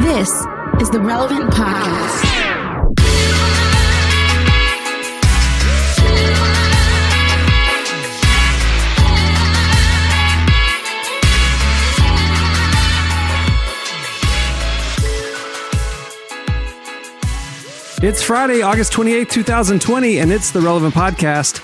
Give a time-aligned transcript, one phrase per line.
[0.00, 0.30] This
[0.80, 2.24] is the Relevant Podcast.
[18.02, 21.60] It's Friday, August 28th, 2020, and it's the Relevant Podcast.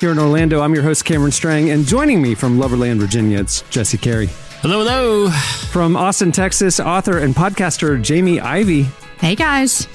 [0.00, 3.62] Here in Orlando, I'm your host, Cameron Strang, and joining me from Loverland, Virginia, it's
[3.62, 4.28] Jesse Carey.
[4.62, 5.30] Hello, hello.
[5.70, 8.82] From Austin, Texas, author and podcaster Jamie Ivey.
[9.18, 9.88] Hey guys.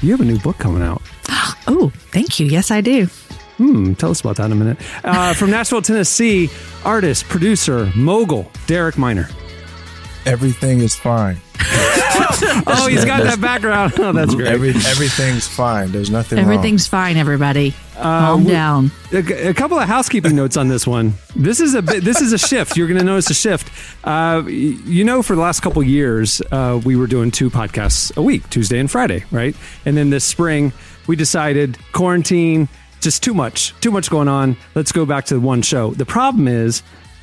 [0.00, 1.02] You have a new book coming out.
[1.68, 2.46] Oh, thank you.
[2.46, 3.06] Yes, I do.
[3.56, 4.78] Hmm, tell us about that in a minute.
[5.04, 6.50] Uh, from Nashville, Tennessee,
[6.84, 9.28] artist, producer, mogul, Derek Minor.
[10.26, 11.36] Everything is fine.
[12.66, 13.92] Oh, he's got that background.
[13.98, 14.48] Oh, that's great.
[14.48, 15.92] Every, everything's fine.
[15.92, 17.74] There's nothing Everything's fine, everybody.
[17.94, 18.90] Calm we- down.
[19.12, 21.14] A, a couple of housekeeping notes on this one.
[21.36, 22.76] This is a bit, this is a shift.
[22.76, 23.68] You're going to notice a shift.
[24.04, 27.50] Uh, y- you know, for the last couple of years, uh, we were doing two
[27.50, 29.54] podcasts a week, Tuesday and Friday, right?
[29.84, 30.72] And then this spring,
[31.06, 32.68] we decided quarantine,
[33.00, 34.56] just too much, too much going on.
[34.74, 35.90] Let's go back to one show.
[35.92, 36.82] The problem is,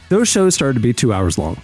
[0.09, 1.58] those shows started to be two hours long.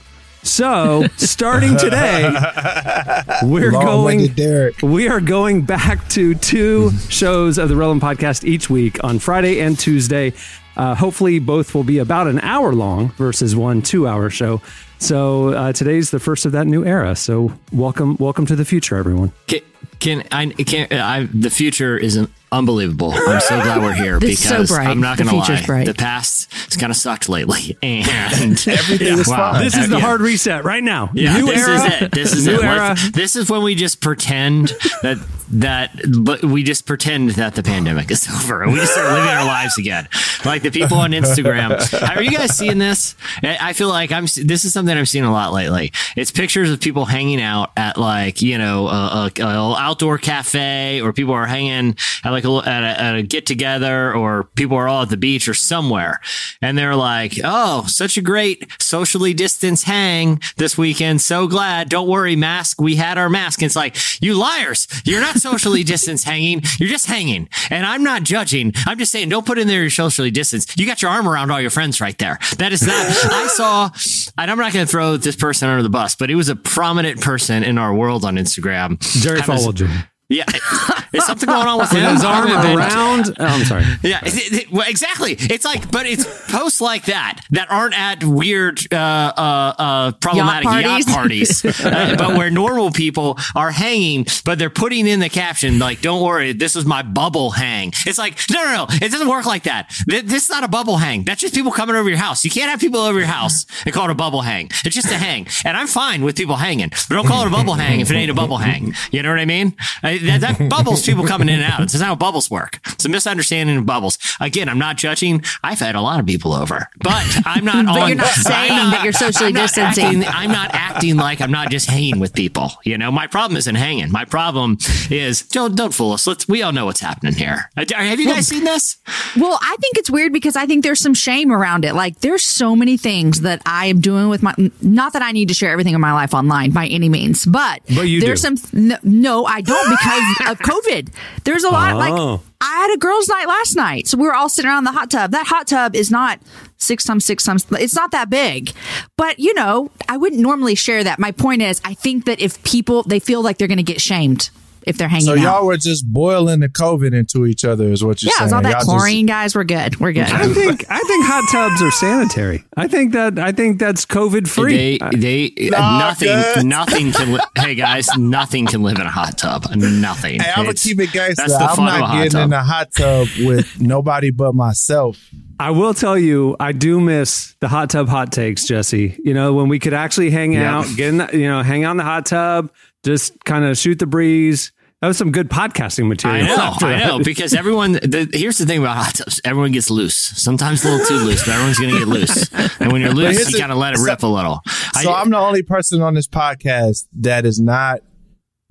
[0.45, 2.29] So, starting today,
[3.43, 3.83] we're wrong.
[3.83, 4.27] going.
[4.27, 4.79] Derek.
[4.83, 9.59] We are going back to two shows of the Relevant Podcast each week on Friday
[9.59, 10.33] and Tuesday.
[10.77, 14.61] Uh, hopefully, both will be about an hour long versus one two-hour show.
[14.99, 17.15] So uh, today's the first of that new era.
[17.15, 19.31] So welcome, welcome to the future, everyone.
[19.47, 19.61] Can,
[19.99, 20.51] can I?
[20.51, 21.25] Can I?
[21.25, 22.19] The future is
[22.57, 23.11] unbelievable.
[23.13, 24.87] I'm so glad we're here It's so because bright.
[24.87, 25.65] I'm not going to future's lie.
[25.65, 25.85] bright.
[25.85, 29.63] The past has kind of sucked lately, and Everything is fine.
[29.63, 30.01] This is the Yeah.
[30.01, 31.11] hard reset right now.
[31.13, 31.75] Yeah, new this era.
[31.75, 32.11] is it.
[32.11, 32.63] This is new it.
[32.63, 32.95] era.
[33.13, 34.69] This is when we just pretend
[35.03, 35.17] that
[35.51, 35.91] that,
[36.23, 39.45] but we just pretend that the pandemic is over and we just start living our
[39.45, 40.07] lives again.
[40.43, 42.15] Like the people on Instagram.
[42.15, 43.15] Are you guys seeing this?
[43.43, 44.23] I I feel like I'm.
[44.23, 45.91] This is something I'm seeing a lot lately.
[46.15, 51.01] It's pictures of people hanging out at like you know a, a, a outdoor cafe,
[51.01, 54.77] or people are hanging at like a, at a, at a get together, or people
[54.77, 56.19] are all at the beach or somewhere,
[56.61, 61.21] and they're like, "Oh, such a great socially distanced hang this weekend.
[61.21, 61.89] So glad.
[61.89, 62.81] Don't worry, mask.
[62.81, 64.87] We had our mask." And it's like, "You liars!
[65.05, 66.61] You're not socially distanced hanging.
[66.79, 68.73] You're just hanging." And I'm not judging.
[68.85, 70.79] I'm just saying, don't put in there your socially distanced.
[70.79, 72.39] You got your arm around all your friends right there.
[72.57, 72.95] That is not.
[73.31, 73.89] I saw,
[74.37, 76.55] and I'm not going to throw this person under the bus, but he was a
[76.55, 78.99] prominent person in our world on Instagram.
[79.21, 80.07] Jerry Falwell.
[80.27, 80.43] Yeah,
[81.13, 82.13] is something going on with With him?
[82.15, 83.35] his arm around.
[83.39, 83.83] Oh, I'm sorry.
[84.03, 85.33] yeah, it- it- well, exactly.
[85.37, 90.63] It's like, but it's posts like that that aren't at weird, uh, uh, uh, problematic
[90.65, 91.61] yacht parties.
[91.61, 96.01] parties, uh, but where normal people are hanging, but they're putting in the caption like,
[96.01, 99.45] "Don't worry, this is my bubble hang." It's like, no, no, no, it doesn't work
[99.45, 99.89] like that.
[100.09, 101.23] Th- This is not a bubble hang.
[101.23, 102.43] That's just people coming over your house.
[102.43, 104.71] You can't have people over your house and call it a bubble hang.
[104.83, 107.51] It's just a hang, and I'm fine with people hanging, but don't call it a
[107.51, 108.95] bubble hang if it ain't a bubble hang.
[109.11, 109.75] You know what I mean?
[110.03, 111.81] Uh, that, that bubbles people coming in and out.
[111.81, 112.79] It's just how bubbles work.
[112.87, 114.17] It's a misunderstanding of bubbles.
[114.39, 115.43] Again, I'm not judging.
[115.63, 117.85] I've had a lot of people over, but I'm not.
[117.95, 120.05] But on, you're not saying not- that you're socially I'm not distancing.
[120.23, 122.71] acting- I'm not acting like I'm not just hanging with people.
[122.83, 124.11] You know, my problem isn't hanging.
[124.11, 124.77] My problem
[125.11, 126.25] is don't don't fool us.
[126.27, 126.47] Let's.
[126.47, 127.69] We all know what's happening here.
[127.77, 128.97] Uh, Have you guys seen this?
[129.37, 131.93] Well, I think it's weird because I think there's some shame around it.
[131.95, 134.53] Like, there's so many things that I am doing with my.
[134.81, 137.81] Not that I need to share everything in my life online by any means, but
[137.95, 138.55] But you there's do.
[138.57, 138.69] some.
[138.87, 140.04] No, no, I don't because
[140.49, 141.13] of COVID.
[141.43, 141.93] There's a lot.
[141.93, 141.97] Oh.
[141.97, 144.91] Like, I had a girls' night last night, so we were all sitting around the
[144.91, 145.31] hot tub.
[145.31, 146.39] That hot tub is not
[146.77, 147.65] six times six times.
[147.71, 148.71] It's not that big,
[149.17, 151.19] but you know, I wouldn't normally share that.
[151.19, 154.01] My point is, I think that if people they feel like they're going to get
[154.01, 154.49] shamed
[154.85, 155.35] if they're hanging out.
[155.35, 155.43] So out.
[155.43, 158.49] y'all were just boiling the COVID into each other, is what you're yeah, saying.
[158.49, 159.55] Yeah, all that Y'all just- chlorine, guys.
[159.55, 159.99] We're good.
[159.99, 160.23] We're good.
[160.27, 162.63] I think I think hot tubs are sanitary.
[162.77, 164.97] I think that I think that's COVID free.
[164.97, 166.65] They they Nah, nothing good.
[166.65, 167.33] nothing can.
[167.33, 169.65] Li- hey guys, nothing can live in a hot tub.
[169.75, 170.39] Nothing.
[170.39, 171.43] Hey, I'm gonna keep it gangster.
[171.47, 172.45] That's the I'm fun of a not hot getting tub.
[172.47, 175.17] in a hot tub with nobody but myself.
[175.57, 179.17] I will tell you, I do miss the hot tub hot takes, Jesse.
[179.23, 180.79] You know, when we could actually hang Yeah.
[180.79, 182.69] out, get in, the, you know, hang out in the hot tub,
[183.05, 184.73] just kind of shoot the breeze.
[185.05, 186.39] That was some good podcasting material.
[186.39, 186.57] I material.
[186.57, 187.91] know, after I know, because everyone.
[187.91, 190.15] The, here's the thing about hot tubs: everyone gets loose.
[190.15, 192.51] Sometimes a little too loose, but everyone's going to get loose.
[192.81, 194.61] And when you're loose, here's you the- kind of let it rip a little.
[194.99, 197.99] So I, I'm the only person on this podcast that is not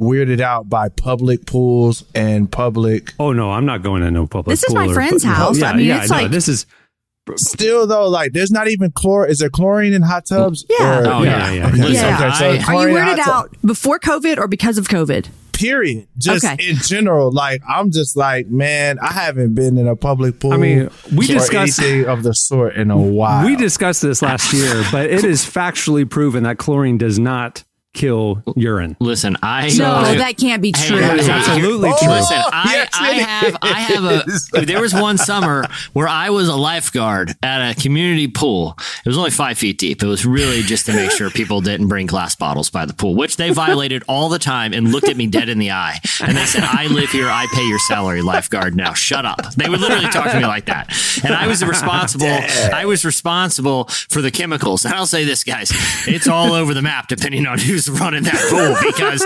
[0.01, 3.13] weirded out by public pools and public.
[3.21, 4.55] Oh no, I'm not going to no public.
[4.55, 5.61] This is my pool or- friend's house.
[5.61, 6.67] Yeah, I mean, yeah, it's no, like- this is
[7.37, 9.29] Still though, like there's not even chlor.
[9.29, 10.65] Is there chlorine in hot tubs?
[10.69, 11.03] Yeah.
[11.07, 11.67] Oh, yeah, yeah.
[11.69, 12.27] Okay, Listen, Yeah.
[12.29, 14.89] okay, so I- Are you in weirded hot tub- out before COVID or because of
[14.89, 15.27] COVID?
[15.53, 16.07] Period.
[16.19, 16.69] Just Okay.
[16.69, 20.53] in general, like I'm just like, man, I haven't been in a public pool.
[20.53, 23.47] I mean, we or discussed- anything of the sort in a while.
[23.47, 27.63] We discussed this last year, but it is factually proven that chlorine does not
[27.95, 28.97] kill urine.
[29.01, 30.99] Listen, I No, I- that can't be true.
[30.99, 32.09] It's hey, absolutely here- true.
[32.09, 34.65] Listen, Oh, I, yes, I it have, I have a.
[34.67, 38.77] There was one summer where I was a lifeguard at a community pool.
[39.05, 40.03] It was only five feet deep.
[40.03, 43.15] It was really just to make sure people didn't bring glass bottles by the pool,
[43.15, 45.99] which they violated all the time and looked at me dead in the eye.
[46.21, 47.29] And they said, "I live here.
[47.29, 48.75] I pay your salary, lifeguard.
[48.77, 50.93] Now shut up." They would literally talk to me like that,
[51.25, 52.27] and I was responsible.
[52.27, 54.85] I was responsible for the chemicals.
[54.85, 55.71] And I'll say this, guys,
[56.09, 59.25] it's all over the map depending on who's running that pool because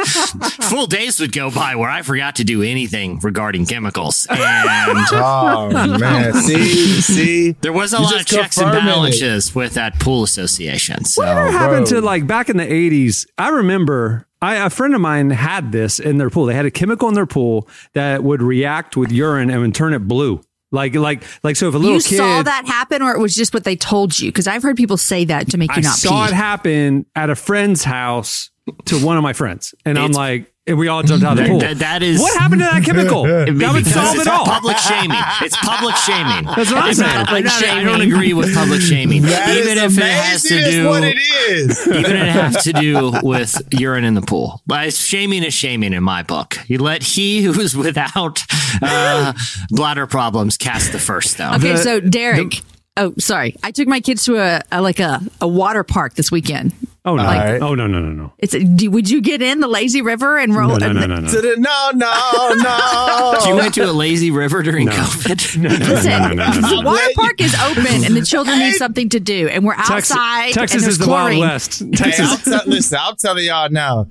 [0.69, 4.27] full days would go by where I forgot to do anything regarding chemicals.
[4.31, 4.39] And
[5.13, 8.95] Oh man, see, see, there was a You lot of checks and confirming it.
[8.95, 11.05] balances with that pool association.
[11.05, 12.01] So Whatever happened bro.
[12.01, 13.27] to like back in the 80s?
[13.39, 16.47] I remember I, a friend of mine had this in their pool.
[16.47, 19.93] They had a chemical in their pool that would react with urine and would turn
[19.95, 20.41] it blue.
[20.71, 23.35] Like, like, like, so if a little you kid saw that happen, or it was
[23.35, 24.31] just what they told you?
[24.31, 26.33] Because I've heard people say that to make you I not saw pee.
[26.33, 28.51] it happen at a friend's house
[28.87, 31.51] to one of my friends, and I'm like, and we all jumped out of the
[31.51, 31.59] pool.
[31.61, 33.23] that- that is- what happened to that chemical?
[33.25, 34.45] that would solve it's it all.
[34.45, 35.19] public shaming.
[35.43, 36.45] It's public shaming.
[36.57, 37.25] That's what I'm It's saying.
[37.27, 39.23] Public I'm I don't agree with public shaming.
[39.23, 41.87] that is even if it has to That's do what it is.
[41.89, 44.63] even if it has to do with urine in the pool.
[44.69, 46.59] Like, shaming is shaming in my book.
[46.69, 48.43] You let he who is without
[48.83, 49.33] uh,
[49.71, 51.55] bladder problems cast the first stone.
[51.57, 52.61] Okay, The- so Derek.
[52.97, 53.57] oh, sorry.
[53.63, 56.73] I took my kids to a, a like a, a water park this weekend.
[57.05, 57.23] Oh no!
[57.23, 57.87] Like- oh no!
[57.87, 58.01] No!
[58.01, 58.11] No!
[58.11, 58.33] No!
[58.39, 60.77] It's a, do, would you get in the lazy river and roll?
[60.77, 60.93] No!
[60.93, 60.93] No!
[60.93, 61.07] No!
[61.07, 61.21] No!
[61.21, 61.29] no.
[61.31, 63.39] To the no, no, no.
[63.51, 65.63] You went to a lazy river during COVID.
[65.63, 68.59] Listen, no, no, no, no, the water Let you- park is open and the children
[68.59, 70.53] need something to do, and we're Texas, outside.
[70.53, 71.39] Texas and is there's the chlorine.
[71.39, 71.81] Wild West.
[71.81, 72.29] Hey, Texas.
[72.49, 74.07] I'll tell, listen, I'm telling y'all now.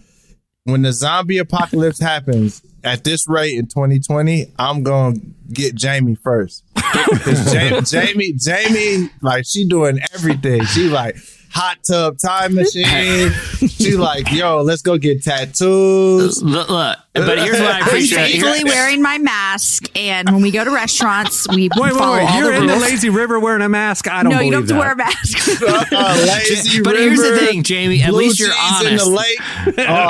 [0.63, 5.15] When the zombie apocalypse happens, at this rate in 2020, I'm gonna
[5.53, 6.63] get Jamie first.
[6.75, 10.65] 'Cause Ja- Jamie, Jamie, like she doing everything.
[10.65, 11.15] She like
[11.51, 13.31] hot tub time machine.
[13.69, 16.41] she like, yo, let's go get tattoos.
[16.43, 18.17] Look, look, but here's what I appreciate.
[18.19, 18.41] I'm appreciate.
[18.41, 22.29] Faithfully wearing my mask, and when we go to restaurants, we Wait, wait, follow wait!
[22.29, 24.07] all You're the in the lazy river wearing a mask.
[24.07, 24.37] I don't know.
[24.37, 25.37] no, believe you don't have to wear a mask.
[25.97, 28.01] Uh, lazy but here's the thing, Jamie.
[28.01, 29.05] At blue least you're cheese in honest.
[29.05, 29.89] the lake.
[29.89, 30.07] All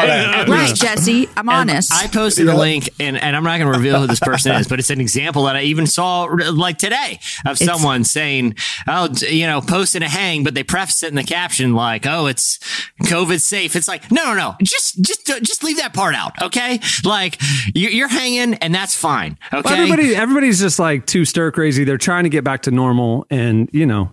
[0.48, 1.28] right, Jesse.
[1.38, 1.94] I'm And honest.
[1.94, 4.68] I posted a link, and, and I'm not going to reveal who this person is,
[4.68, 8.56] but it's an example that I even saw like today of someone saying,
[8.88, 11.37] "Oh, you know, posting a hang," but they preface it in the caption
[11.74, 12.60] like, "Oh, it's
[13.04, 16.80] COVID safe." It's like, no, no, no, just just just leave that part out, okay?
[17.04, 17.38] Like
[17.74, 19.62] you- you're hanging, and that's fine, okay?
[19.64, 21.84] Well, everybody, everybody's just like too stir crazy.
[21.84, 24.12] They're trying to get back to normal, and you know,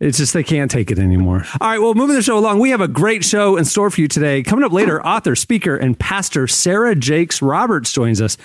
[0.00, 1.44] it's just they can't take it anymore.
[1.60, 4.00] All right, well, moving the show along, we have a great show in store for
[4.00, 4.42] you today.
[4.42, 8.36] Coming up later, author, speaker, and pastor Sarah Jakes Roberts joins us.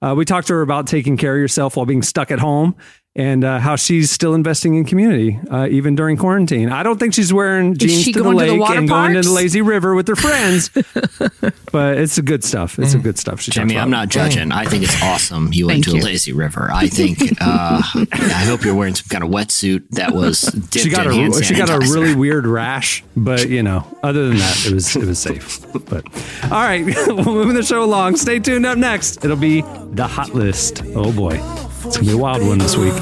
[0.00, 2.74] Uh, we talked to her about taking care of yourself while being stuck at home.
[3.14, 6.70] And uh, how she's still investing in community uh, even during quarantine.
[6.70, 8.88] I don't think she's wearing jeans she to the going to the lake water and
[8.88, 10.70] going to the lazy river with her friends,
[11.72, 12.78] but it's the good stuff.
[12.78, 13.42] It's the good stuff.
[13.42, 13.82] She talks Jamie, about.
[13.82, 14.50] I'm not judging.
[14.50, 15.52] I think it's awesome.
[15.52, 16.02] You went Thank to you.
[16.02, 16.70] a lazy river.
[16.72, 17.18] I think.
[17.42, 17.82] Uh,
[18.12, 21.34] I hope you're wearing some kind of wetsuit that was dipped she got in hand
[21.34, 24.94] a she got a really weird rash, but you know, other than that, it was
[24.94, 25.60] it was safe.
[25.72, 26.04] But
[26.44, 28.16] all right, we're moving the show along.
[28.16, 28.64] Stay tuned.
[28.64, 30.82] Up next, it'll be the hot list.
[30.94, 31.36] Oh boy,
[31.84, 32.92] it's gonna be a wild one this week.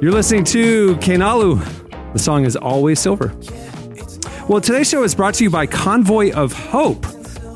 [0.00, 1.62] You're listening to Kenalu.
[2.14, 3.34] The song is Always Silver.
[4.48, 7.04] Well, today's show is brought to you by Convoy of Hope.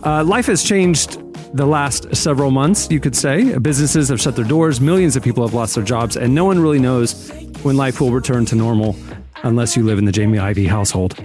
[0.04, 1.18] Uh, life has changed
[1.56, 3.56] the last several months, you could say.
[3.58, 6.58] Businesses have shut their doors, millions of people have lost their jobs, and no one
[6.58, 7.30] really knows
[7.62, 8.94] when life will return to normal
[9.42, 11.18] unless you live in the Jamie Ivey household,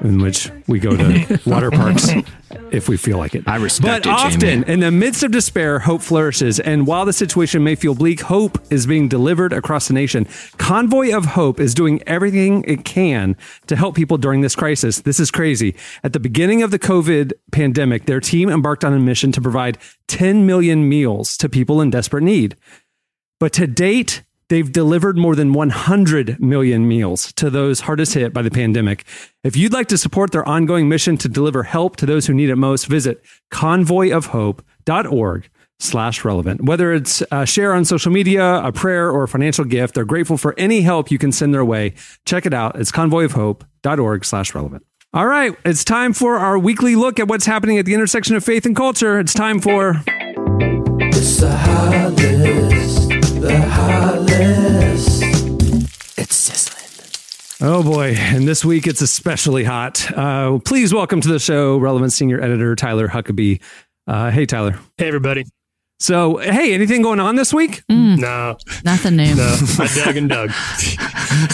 [0.00, 2.08] in which we go to water parks
[2.70, 3.44] if we feel like it.
[3.46, 4.64] I respect but it, often, Jamie.
[4.66, 6.60] in the midst of despair, hope flourishes.
[6.60, 10.26] And while the situation may feel bleak, hope is being delivered across the nation.
[10.58, 13.36] Convoy of Hope is doing everything it can
[13.66, 15.00] to help people during this crisis.
[15.00, 15.74] This is crazy.
[16.02, 19.78] At the beginning of the COVID pandemic, their team embarked on a mission to provide
[20.08, 22.56] 10 million meals to people in desperate need.
[23.40, 28.42] But to date, they've delivered more than 100 million meals to those hardest hit by
[28.42, 29.04] the pandemic.
[29.44, 32.50] If you'd like to support their ongoing mission to deliver help to those who need
[32.50, 35.50] it most, visit convoyofhope.org
[35.80, 36.64] slash relevant.
[36.64, 40.36] Whether it's a share on social media, a prayer, or a financial gift, they're grateful
[40.36, 41.94] for any help you can send their way.
[42.26, 42.78] Check it out.
[42.78, 44.84] It's convoyofhope.org slash relevant.
[45.14, 48.44] All right, it's time for our weekly look at what's happening at the intersection of
[48.44, 49.18] faith and culture.
[49.18, 50.02] It's time for
[51.00, 53.08] It's the hot list.
[53.40, 55.22] The hot list.
[56.16, 56.78] It's sizzling.
[57.60, 60.10] Oh boy, and this week it's especially hot.
[60.16, 63.60] Uh, please welcome to the show, relevant senior editor Tyler Huckabee.
[64.06, 64.78] Uh, hey, Tyler.
[64.96, 65.44] Hey, everybody.
[66.00, 67.82] So, hey, anything going on this week?
[67.88, 69.34] No, Nothing new.
[69.34, 69.56] no.
[69.80, 70.50] I dug and dug.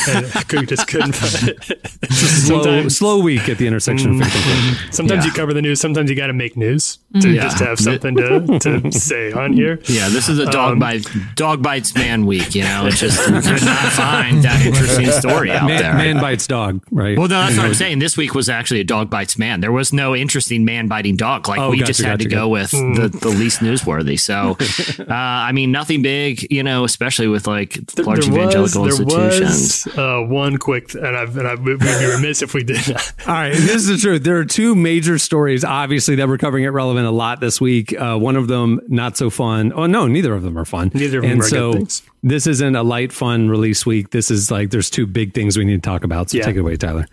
[0.07, 0.27] and
[0.61, 2.13] I just couldn't find it.
[2.13, 4.93] Slow, Sometimes, slow week at the intersection of faith and culture.
[4.93, 5.31] sometimes Yeah.
[5.31, 5.81] you cover the news.
[5.81, 7.43] Sometimes you got to make news to Yeah.
[7.45, 9.81] just have something to, to say on here.
[9.87, 12.55] Yeah, this is a dog Um, bite dog bites man week.
[12.55, 15.95] You know, it's just we could not find that interesting story out there.
[15.95, 17.17] Man, man bites dog, right?
[17.19, 17.99] well, no, that's what I'm saying.
[17.99, 19.61] This week was actually a dog bites man.
[19.61, 21.49] There was no interesting man biting dog.
[21.49, 22.97] Like Oh, we gotcha, just had gotcha, to go with Mm.
[22.97, 24.21] the, the least newsworthy.
[24.21, 26.47] So, uh, I mean, nothing big.
[26.51, 29.87] You know, especially with like There, large there was, evangelical there institutions.
[29.87, 33.13] was uh, one quick, and, I've, and I would be remiss if we did not.
[33.27, 34.23] All right, this is the truth.
[34.25, 37.95] There are two major stories, obviously, that we're covering at Relevant a lot this week.
[37.99, 39.73] Uh, one of them not so fun.
[39.75, 40.91] Oh no, neither of them are fun.
[40.95, 42.03] Neither of them and are good so things.
[42.23, 44.11] This isn't a light, fun release week.
[44.11, 46.31] This is like there's two big things we need to talk about.
[46.31, 46.45] So Yeah.
[46.45, 47.07] take it away, Tyler.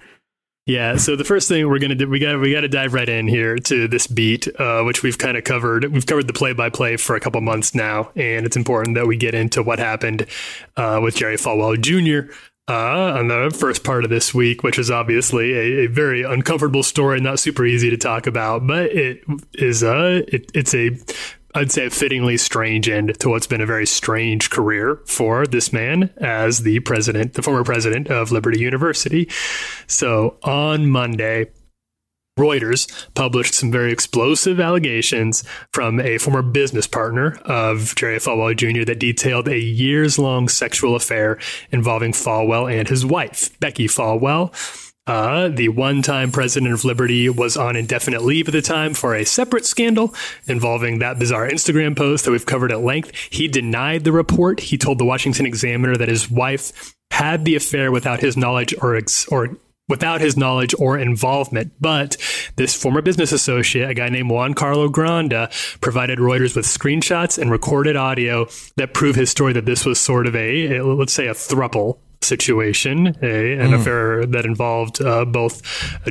[0.72, 0.96] Yeah.
[0.96, 3.28] So the first thing we're gonna do, we got we got to dive right in
[3.28, 5.92] here to this beat, uh, which we've kind of covered.
[5.92, 9.06] We've covered the play by play for a couple months now, and it's important that
[9.06, 10.28] we get into what happened
[10.78, 12.34] uh, with Jerry Falwell Jr.
[12.70, 16.84] Uh, on the first part of this week, which is obviously a, a very uncomfortable
[16.84, 19.26] story, not super easy to talk about, but it
[19.56, 20.98] is a it, it's a
[21.54, 25.74] I'd say a fittingly strange end to what's been a very strange career for this
[25.74, 29.30] man as the president, the former president of Liberty University.
[29.88, 31.52] So on Monday,
[32.40, 35.44] Reuters published some very explosive allegations
[35.74, 38.86] from a former business partner of Jerry Falwell Jr.
[38.86, 41.38] that detailed a years long sexual affair
[41.72, 44.54] involving Falwell and his wife, Becky Falwell.
[45.08, 49.16] Uh, the one time president of Liberty was on indefinite leave at the time for
[49.16, 50.14] a separate scandal
[50.48, 53.12] involving that bizarre Instagram post that we've covered at length.
[53.32, 54.60] He denied the report.
[54.60, 58.96] He told the Washington Examiner that his wife had the affair without his knowledge or
[58.96, 59.58] ex- or
[59.90, 61.74] without his knowledge or involvement.
[61.82, 62.16] But
[62.56, 67.96] this former business associate, a guy named Giancarlo Granda, provided Reuters with screenshots and recorded
[67.96, 71.98] audio that prove his story that this was sort of a, let's say, a thruple
[72.24, 75.62] situation, a, an affair that involved uh, both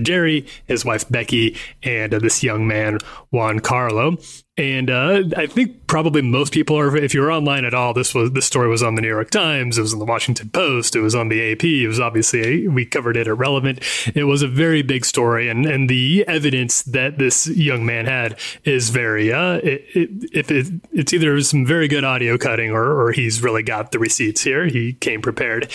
[0.02, 2.98] Jerry, his wife Becky, and uh, this young man
[3.32, 4.44] Giancarlo.
[4.60, 8.32] And uh, I think probably most people are, if you're online at all, this was
[8.32, 11.00] this story was on the New York Times, it was on the Washington Post, it
[11.00, 13.80] was on the AP, it was obviously we covered it at Relevant.
[14.14, 18.38] It was a very big story, and and the evidence that this young man had
[18.64, 23.00] is very uh, it, it, if it, it's either some very good audio cutting or
[23.00, 24.66] or he's really got the receipts here.
[24.66, 25.72] He came prepared.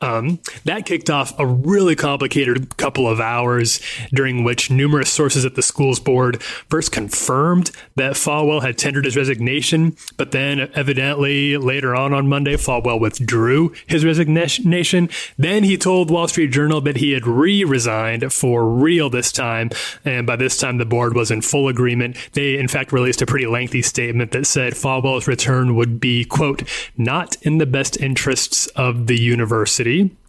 [0.00, 3.80] Um, that kicked off a really complicated couple of hours
[4.12, 9.16] during which numerous sources at the school's board first confirmed that Falwell had tendered his
[9.16, 15.08] resignation, but then evidently later on on Monday, Falwell withdrew his resignation.
[15.38, 19.70] Then he told Wall Street Journal that he had re resigned for real this time,
[20.04, 22.16] and by this time the board was in full agreement.
[22.32, 26.62] They, in fact, released a pretty lengthy statement that said Falwell's return would be, quote,
[26.98, 29.85] not in the best interests of the university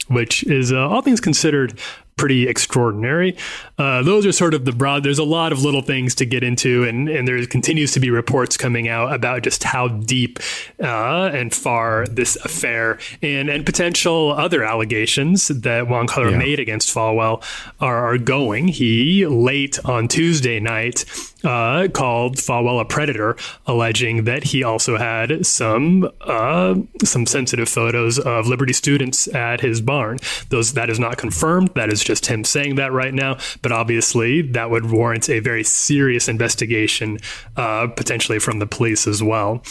[0.08, 1.80] which is uh, all things considered
[2.18, 3.38] pretty extraordinary.
[3.78, 5.04] Uh, those are sort of the broad.
[5.04, 8.10] There's a lot of little things to get into, and and there continues to be
[8.10, 10.40] reports coming out about just how deep
[10.82, 17.44] uh, and far this affair and and potential other allegations that Giancarlo made against Falwell
[17.80, 18.68] are, are going.
[18.68, 21.06] He late on Tuesday night
[21.48, 28.20] uh, called Falwell a predator, alleging that he also had some uh, some sensitive photos
[28.20, 30.18] of Liberty students at his barn.
[30.50, 31.72] Those that is not confirmed.
[31.76, 33.38] That is just him saying that right now.
[33.62, 37.18] But obviously, that would warrant a very serious investigation,
[37.56, 39.64] uh, potentially from the police as well.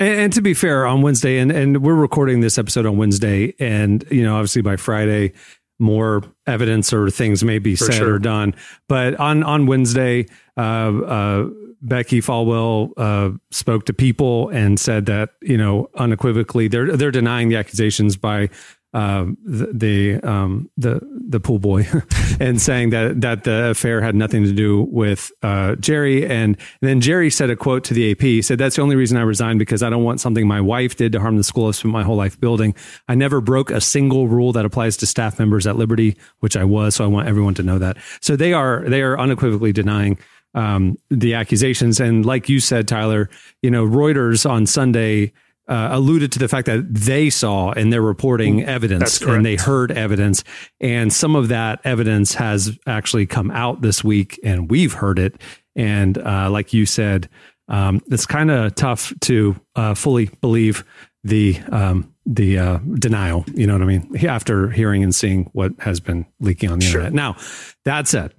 [0.00, 3.54] And, and to be fair, on Wednesday, and, and we're recording this episode on Wednesday,
[3.58, 5.34] and you know, obviously by Friday,
[5.78, 8.14] more evidence or things may be For said sure.
[8.14, 8.54] or done.
[8.88, 10.26] But on on Wednesday,
[10.56, 11.48] uh, uh,
[11.82, 17.48] Becky Falwell uh, spoke to people and said that you know unequivocally they're they're denying
[17.48, 18.48] the accusations by
[18.94, 21.86] uh, the the, um, the the pool boy
[22.40, 26.24] and saying that that the affair had nothing to do with uh, Jerry.
[26.24, 28.20] And then Jerry said a quote to the AP.
[28.20, 30.94] He said, "That's the only reason I resigned because I don't want something my wife
[30.94, 32.74] did to harm the school I've spent my whole life building.
[33.08, 36.64] I never broke a single rule that applies to staff members at Liberty, which I
[36.64, 36.94] was.
[36.94, 37.96] So I want everyone to know that.
[38.20, 40.18] So they are they are unequivocally denying."
[40.54, 42.00] um, the accusations.
[42.00, 43.28] And like you said, Tyler,
[43.60, 45.32] you know, Reuters on Sunday
[45.66, 49.90] uh, alluded to the fact that they saw and they're reporting evidence and they heard
[49.92, 50.44] evidence.
[50.80, 55.40] And some of that evidence has actually come out this week and we've heard it.
[55.74, 57.28] And uh, like you said,
[57.68, 60.84] um, it's kind of tough to uh, fully believe
[61.22, 63.44] the um, the uh, denial.
[63.54, 64.26] You know what I mean?
[64.26, 67.00] After hearing and seeing what has been leaking on the Sure.
[67.00, 67.14] internet.
[67.14, 67.36] Now,
[67.84, 68.34] that said,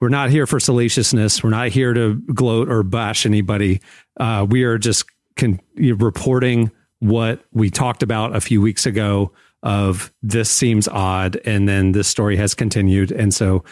[0.00, 1.42] we're not here for salaciousness.
[1.42, 3.80] We're not here to gloat or bash anybody.
[4.18, 5.06] Uh, we are just
[5.36, 9.32] con- reporting what we talked about a few weeks ago.
[9.62, 13.64] Of this seems odd, and then this story has continued, and so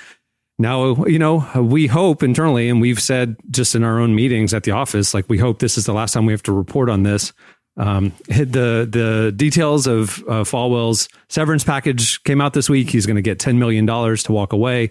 [0.59, 4.65] now you know we hope internally, and we've said just in our own meetings at
[4.65, 7.05] the office, like we hope this is the last time we have to report on
[7.05, 7.33] this.
[7.77, 12.91] Um, the the details of uh, Falwell's severance package came out this week.
[12.91, 14.91] He's going to get ten million dollars to walk away.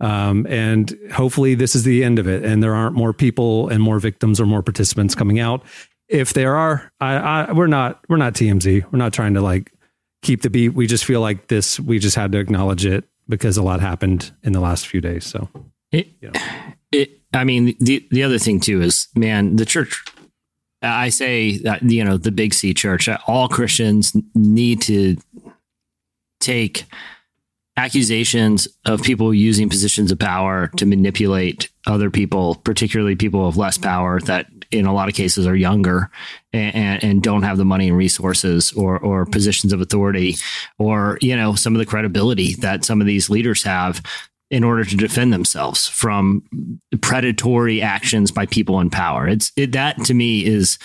[0.00, 3.80] Um, and hopefully this is the end of it, and there aren't more people and
[3.80, 5.62] more victims or more participants coming out.
[6.12, 8.84] If there are, I, I, we're not we're not TMZ.
[8.92, 9.72] We're not trying to like
[10.22, 10.70] keep the beat.
[10.70, 11.80] We just feel like this.
[11.80, 15.24] We just had to acknowledge it because a lot happened in the last few days.
[15.24, 15.48] So
[15.90, 16.40] It, you know.
[16.92, 20.04] it, I mean, the the other thing too is, man, the church.
[20.82, 23.08] I say that you know the Big C Church.
[23.26, 25.16] All Christians need to
[26.40, 26.84] take
[27.76, 33.78] accusations of people using positions of power to manipulate other people, particularly people of less
[33.78, 36.10] power that in a lot of cases are younger
[36.52, 40.34] and, and, don't have the money and resources or, or positions of authority
[40.78, 44.02] or, you know, some of the credibility that some of these leaders have
[44.50, 46.42] in order to defend themselves from
[47.00, 49.26] predatory actions by people in power.
[49.26, 50.78] It's it, that to me is,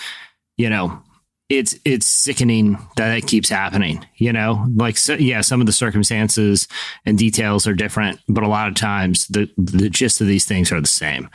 [0.56, 1.02] you know,
[1.48, 4.04] it's it's sickening that it keeps happening.
[4.16, 6.66] You know, like so, yeah, some of the circumstances
[7.04, 10.72] and details are different, but a lot of times the the gist of these things
[10.72, 11.28] are the same.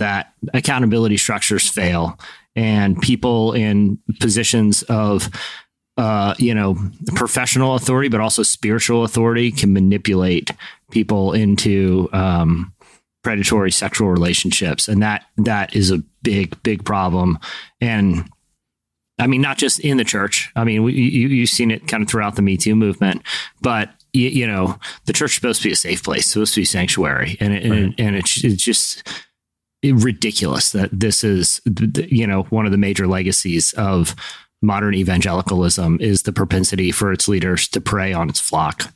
[0.00, 2.18] That accountability structures fail,
[2.56, 5.30] and people in positions of
[5.96, 6.78] uh, you know,
[7.14, 10.50] professional authority, but also spiritual authority can manipulate
[10.90, 12.72] people into um,
[13.22, 17.38] predatory sexual relationships, and that that is a big, big problem.
[17.82, 18.30] And
[19.18, 20.50] I mean, not just in the church.
[20.56, 23.22] I mean, we, you, you've seen it kind of throughout the Me Too movement,
[23.60, 26.62] but you, you know, the church is supposed to be a safe place, supposed to
[26.62, 29.06] be sanctuary, and it, and, and it's, it's just
[29.84, 31.60] ridiculous that this is,
[31.94, 34.14] you know, one of the major legacies of
[34.62, 38.92] modern evangelicalism is the propensity for its leaders to prey on its flock.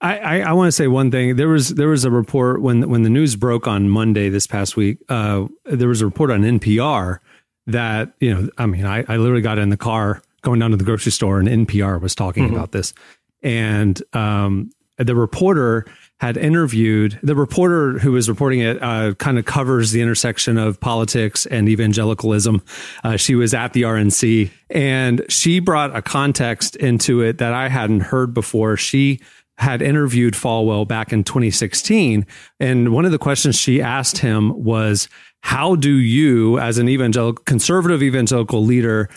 [0.00, 1.36] I, I, I want to say one thing.
[1.36, 4.76] There was there was a report when when the news broke on Monday this past
[4.76, 4.98] week.
[5.08, 7.18] Uh, there was a report on NPR
[7.66, 8.48] that you know.
[8.58, 11.40] I mean, I, I literally got in the car going down to the grocery store,
[11.40, 12.94] and NPR was talking about this,
[13.42, 15.84] and um, the reporter
[16.20, 18.82] had interviewed the reporter who was reporting it.
[18.82, 22.62] Uh, kind of covers the intersection of politics and evangelicalism.
[23.04, 27.68] Uh, she was at the RNC, and she brought a context into it that I
[27.68, 28.76] hadn't heard before.
[28.76, 29.20] She
[29.58, 32.26] had interviewed Falwell back in 2016.
[32.60, 35.08] And one of the questions she asked him was,
[35.42, 39.08] How do you, as an evangelical, conservative evangelical leader,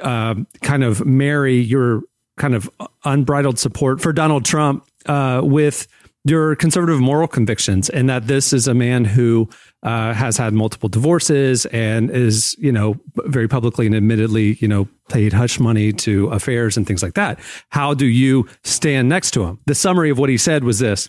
[0.00, 2.02] uh, kind of marry your
[2.36, 2.70] kind of
[3.04, 5.88] unbridled support for Donald Trump uh, with
[6.24, 7.88] your conservative moral convictions?
[7.88, 9.48] And that this is a man who
[9.82, 14.88] uh, has had multiple divorces and is, you know, very publicly and admittedly, you know,
[15.08, 17.38] paid hush money to affairs and things like that.
[17.70, 19.58] How do you stand next to him?
[19.66, 21.08] The summary of what he said was this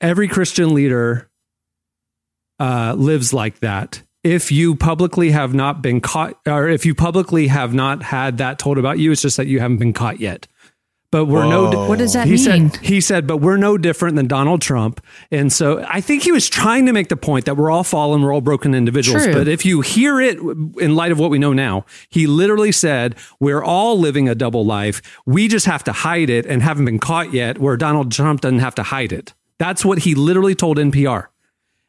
[0.00, 1.30] every Christian leader
[2.58, 4.02] uh, lives like that.
[4.22, 8.58] If you publicly have not been caught, or if you publicly have not had that
[8.58, 10.48] told about you, it's just that you haven't been caught yet.
[11.10, 11.70] But we're no.
[11.70, 11.88] Whoa.
[11.88, 12.70] What does that he mean?
[12.70, 12.76] said.
[12.84, 16.48] He said, but we're no different than Donald Trump, and so I think he was
[16.48, 19.24] trying to make the point that we're all fallen, we're all broken individuals.
[19.24, 19.32] True.
[19.32, 23.14] But if you hear it in light of what we know now, he literally said,
[23.40, 25.00] "We're all living a double life.
[25.26, 28.58] We just have to hide it and haven't been caught yet." Where Donald Trump doesn't
[28.58, 29.34] have to hide it.
[29.58, 31.28] That's what he literally told NPR.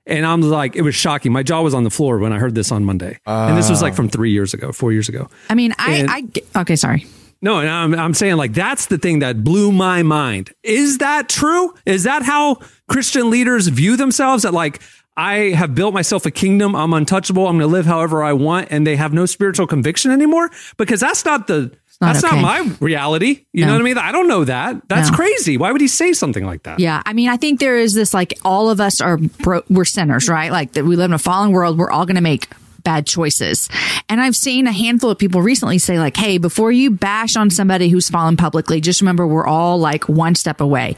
[0.05, 1.33] And I'm like, it was shocking.
[1.33, 3.19] My jaw was on the floor when I heard this on Monday.
[3.25, 3.95] and this was like ah.
[3.97, 5.29] from three years ago, four years ago.
[5.49, 6.09] I mean, I, And-
[6.55, 7.05] I okay, sorry.
[7.41, 10.51] No, and I'm, I'm saying like that's the thing that blew my mind.
[10.63, 11.73] Is that true?
[11.85, 14.43] Is that how Christian leaders view themselves?
[14.43, 14.81] That like
[15.15, 16.75] I have built myself a kingdom.
[16.75, 17.47] I'm untouchable.
[17.47, 20.99] I'm going to live however I want, and they have no spiritual conviction anymore because
[20.99, 22.39] that's not the not that's okay.
[22.39, 23.45] not my reality.
[23.53, 23.67] You No.
[23.67, 23.97] know what I mean?
[23.97, 24.87] I don't know that.
[24.87, 25.15] That's No.
[25.17, 25.57] crazy.
[25.57, 26.79] Why would he say something like that?
[26.79, 29.85] Yeah, I mean, I think there is this like all of us are bro- we're
[29.85, 30.51] sinners, right?
[30.51, 31.79] Like that we live in a fallen world.
[31.79, 32.49] We're all going to make
[32.87, 33.67] bad choices.
[34.07, 37.49] And I've seen a handful of people recently say like, "Hey, before you bash on
[37.49, 40.95] somebody who's fallen publicly, just remember we're all like one step away."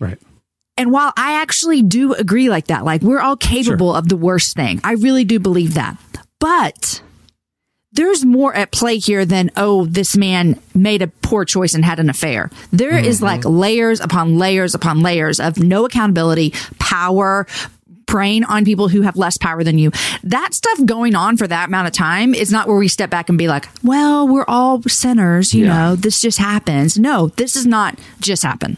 [0.00, 0.18] Right.
[0.76, 4.56] And while I actually do agree like that, like we're all capable of the worst
[4.56, 5.96] thing, I really do believe that.
[6.40, 7.02] But
[7.92, 12.00] there's more at play here than, oh, this man made a poor choice and had
[12.00, 12.50] an affair.
[12.72, 13.24] There is mm-hmm.
[13.26, 17.46] like layers upon layers upon layers of no accountability, power,
[18.08, 19.92] preying on people who have less power than you.
[20.24, 23.28] That stuff going on for that amount of time is not where we step back
[23.28, 26.98] and be like, well, we're all sinners, you know, this just happens.
[26.98, 28.76] No, this is not just happen.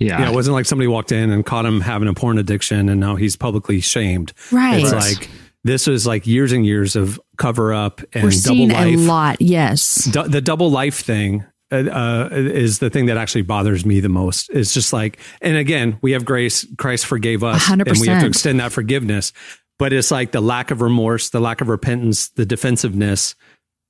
[0.00, 0.20] Yeah.
[0.20, 3.00] Yeah, it wasn't like somebody walked in and caught him having a porn addiction and
[3.00, 4.32] now he's publicly shamed.
[4.50, 4.82] Right.
[4.82, 5.30] It's like
[5.62, 8.94] this was like years and years of cover up and We're double life.
[8.94, 9.40] a lot.
[9.40, 10.04] Yes.
[10.04, 11.44] Du- the double life thing
[11.74, 14.50] uh, uh, is the thing that actually bothers me the most.
[14.50, 16.66] It's just like, and again, we have grace.
[16.78, 17.86] Christ forgave us, 100%.
[17.88, 19.32] and we have to extend that forgiveness.
[19.78, 23.34] But it's like the lack of remorse, the lack of repentance, the defensiveness,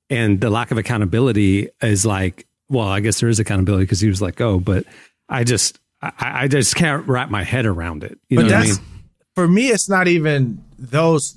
[0.09, 4.07] and the lack of accountability is like, well, I guess there is accountability because he
[4.07, 4.85] was let go, but
[5.29, 8.17] I just, I, I just can't wrap my head around it.
[8.29, 8.87] You But know what I that's mean?
[9.35, 9.67] for me.
[9.69, 11.35] It's not even those.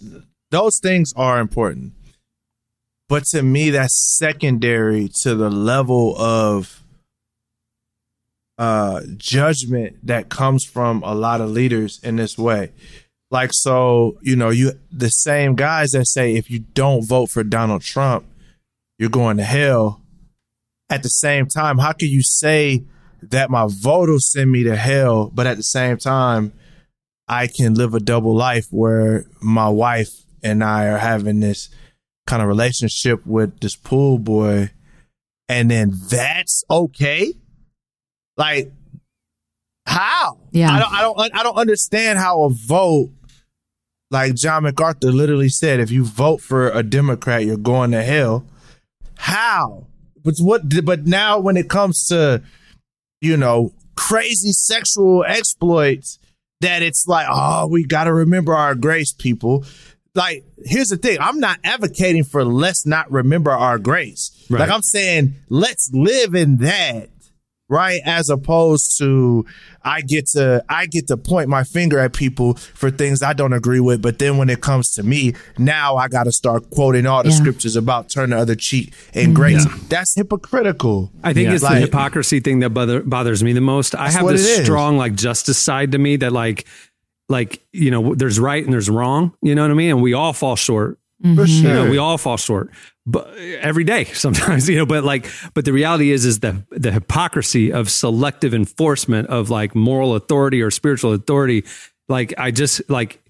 [0.51, 1.93] Those things are important,
[3.09, 6.83] but to me, that's secondary to the level of
[8.59, 12.73] uh judgment that comes from a lot of leaders in this way.
[13.31, 17.45] Like so, you know, you the same guys that say if you don't vote for
[17.45, 18.25] Donald Trump,
[18.99, 20.03] you're going to hell.
[20.91, 22.85] At the same time, how can you say
[23.23, 26.53] that my vote will send me to hell, but at the same time,
[27.29, 31.69] I can live a double life where my wife and I are having this
[32.29, 34.71] kind of relationship with this pool boy,
[35.49, 37.33] and then that's okay?
[38.37, 38.71] Like,
[39.87, 40.37] how?
[40.53, 40.71] Yeah.
[40.71, 43.11] I don't, I don't, I don't understand how a vote,
[44.11, 48.45] like John MacArthur literally said, if you vote for a Democrat, you're going to hell.
[49.17, 49.87] How?
[50.23, 50.85] But what?
[50.85, 52.43] But now, when it comes to,
[53.23, 56.19] you know, crazy sexual exploits,
[56.61, 59.65] that it's like, oh, we got to remember our grace, people.
[60.19, 64.33] Like, here's the thing: I'm not advocating for let's not remember our grace.
[64.51, 64.61] Right.
[64.61, 67.09] Like, I'm saying let's live in that
[67.71, 69.45] right as opposed to
[69.85, 73.53] i get to i get to point my finger at people for things i don't
[73.53, 77.05] agree with but then when it comes to me now i got to start quoting
[77.05, 77.35] all the Yeah.
[77.37, 81.55] scriptures about turn the other cheek and grace that's hypocritical I think Yeah.
[81.57, 83.95] it's Like- the hypocrisy thing that bother, bothers me the most.
[83.95, 84.65] I have this it is.
[84.65, 86.65] strong like justice side to me that like
[87.29, 89.33] like you know there's right and there's wrong.
[89.43, 89.91] You know what I mean?
[89.91, 90.99] And we all fall short.
[91.21, 91.67] for mm-hmm.
[91.67, 92.71] You know, we all fall short,
[93.07, 94.69] but every day sometimes.
[94.69, 99.29] You know, but like, but the reality is, is the the hypocrisy of selective enforcement
[99.29, 101.65] of like moral authority or spiritual authority.
[102.09, 103.23] Like, I just like.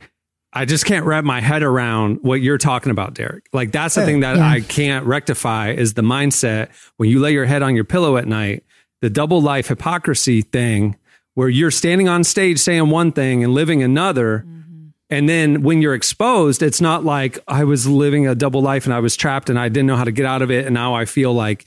[0.50, 3.44] I just can't wrap my head around what you're talking about, Derek.
[3.52, 4.48] Like that's the thing that Yeah.
[4.48, 8.26] I can't rectify is the mindset when you lay your head on your pillow at
[8.26, 8.64] night,
[9.02, 10.96] the double life hypocrisy thing
[11.38, 14.40] where you're standing on stage saying one thing and living another.
[14.40, 14.88] Mm-hmm.
[15.08, 18.92] And then when you're exposed, it's not like I was living a double life and
[18.92, 20.66] I was trapped and I didn't know how to get out of it.
[20.66, 21.64] And now I feel like,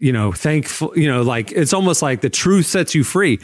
[0.00, 3.38] you know, thankful, you know, like it's almost like the truth sets you free.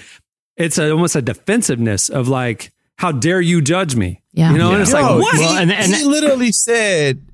[0.57, 4.21] It's a, almost a defensiveness of like, how dare you judge me?
[4.33, 4.51] Yeah.
[4.51, 5.37] You know, and it's Yo, like, what?
[5.37, 7.25] He, Well, and- and- he literally said,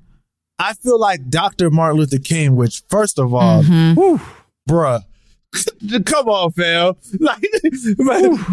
[0.59, 1.71] I feel like Dr.
[1.71, 3.99] Martin Luther King, which, first of all, mm-hmm.
[3.99, 4.21] whew,
[4.69, 5.03] bruh,
[6.07, 6.95] come on, fam.
[7.21, 7.43] Like,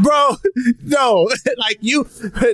[0.04, 0.36] bro,
[0.84, 2.08] no, like you,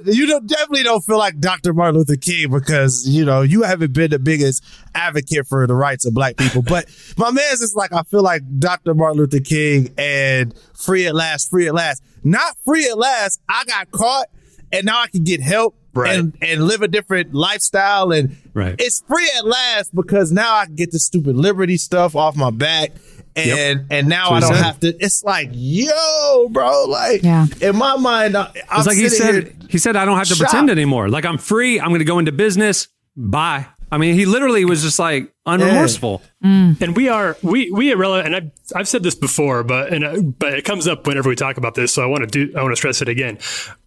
[0.05, 1.73] you don't, definitely don't feel like Dr.
[1.73, 4.63] Martin Luther King because, you know, you haven't been the biggest
[4.95, 6.61] advocate for the rights of black people.
[6.61, 6.85] But
[7.17, 8.93] my man's is like, I feel like Dr.
[8.93, 12.03] Martin Luther King and free at last, free at last.
[12.23, 13.39] Not free at last.
[13.49, 14.27] I got caught
[14.71, 16.17] and now I can get help Right.
[16.17, 18.13] and, and live a different lifestyle.
[18.13, 18.75] And Right.
[18.79, 22.49] it's free at last because now I can get the stupid liberty stuff off my
[22.49, 22.91] back.
[23.35, 24.87] And and now I don't have to.
[24.99, 26.85] It's like, yo, bro.
[26.85, 27.45] Like, Yeah.
[27.61, 30.35] in my mind, I, I'm It's like he said, he said, I don't have to
[30.35, 30.49] shocked.
[30.51, 31.07] pretend anymore.
[31.09, 31.79] Like I'm free.
[31.79, 32.87] I'm going to go into business.
[33.15, 33.67] Bye.
[33.91, 36.21] I mean, he literally was just like unremorseful.
[36.43, 38.33] And we are we we irrelevant.
[38.33, 41.35] And I've I've said this before, but and uh, but it comes up whenever we
[41.35, 41.93] talk about this.
[41.93, 43.37] So I want to do I want to stress it again.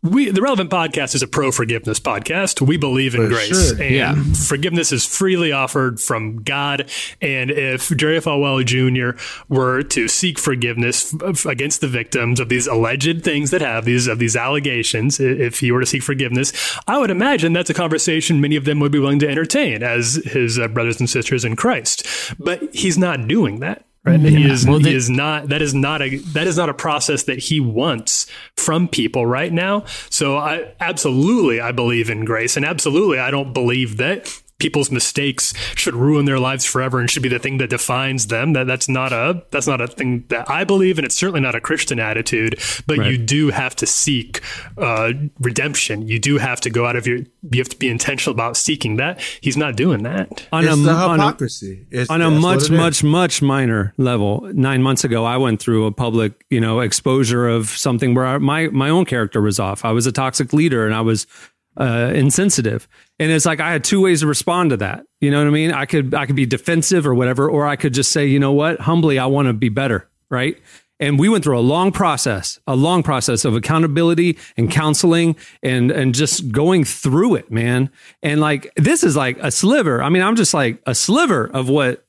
[0.03, 2.61] We the relevant podcast is a pro forgiveness podcast.
[2.64, 3.83] We believe in grace, sure.
[3.83, 4.14] and Yeah.
[4.47, 6.88] forgiveness is freely offered from God.
[7.21, 9.19] And if Jerry Falwell Jr.
[9.49, 14.07] were to seek forgiveness f- against the victims of these alleged things that have these
[14.07, 16.53] of these allegations, if he were to seek forgiveness,
[16.87, 20.17] I would imagine that's a conversation many of them would be willing to entertain as
[20.25, 22.07] his uh, brothers and sisters in Christ.
[22.38, 23.85] But he's not doing that.
[24.04, 24.20] Right.
[24.20, 27.22] He is Well, he is not that is not a that is not a process
[27.22, 29.85] that he wants from people right now.
[30.11, 35.53] So I absolutely I believe in grace and absolutely I don't believe that people's mistakes
[35.74, 38.55] should ruin their lives forever and should be the thing that defines them.
[38.55, 41.55] That that's not a that's not a thing that I believe, and it's certainly not
[41.55, 42.59] a Christian attitude.
[42.87, 43.11] But Right.
[43.11, 44.40] you do have to seek
[44.79, 46.09] uh, redemption.
[46.09, 47.18] You do have to go out of your.
[47.50, 49.20] You have to be intentional about seeking that.
[49.40, 50.46] He's not doing that.
[50.53, 51.87] on It's a, the on a- hypocrisy.
[51.90, 52.70] It's- on a that's what much it is.
[52.70, 57.48] much much minor level nine months ago i went through a public you know exposure
[57.48, 60.87] of something where I, my my own character was off i was a toxic leader
[60.87, 61.27] and i was
[61.76, 62.88] uh, insensitive.
[63.18, 65.04] And it's like i had two ways to respond to that.
[65.20, 65.72] You know what i mean?
[65.72, 68.52] I could i could be defensive or whatever or i could just say you know
[68.52, 68.80] what?
[68.80, 70.60] Humbly i want to be better right?
[71.00, 75.90] And we went through a long process a long process of accountability and counseling and
[75.90, 77.90] and just going through it man.
[78.22, 80.02] And like this is like a sliver.
[80.02, 82.06] I mean i'm just like a sliver of what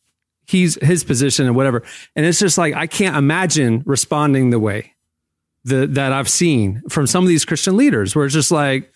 [0.48, 1.82] he's his position and whatever.
[2.16, 4.96] And it's just like i can't imagine responding the way
[5.66, 8.92] the, that i've seen from some of these christian leaders where it's just like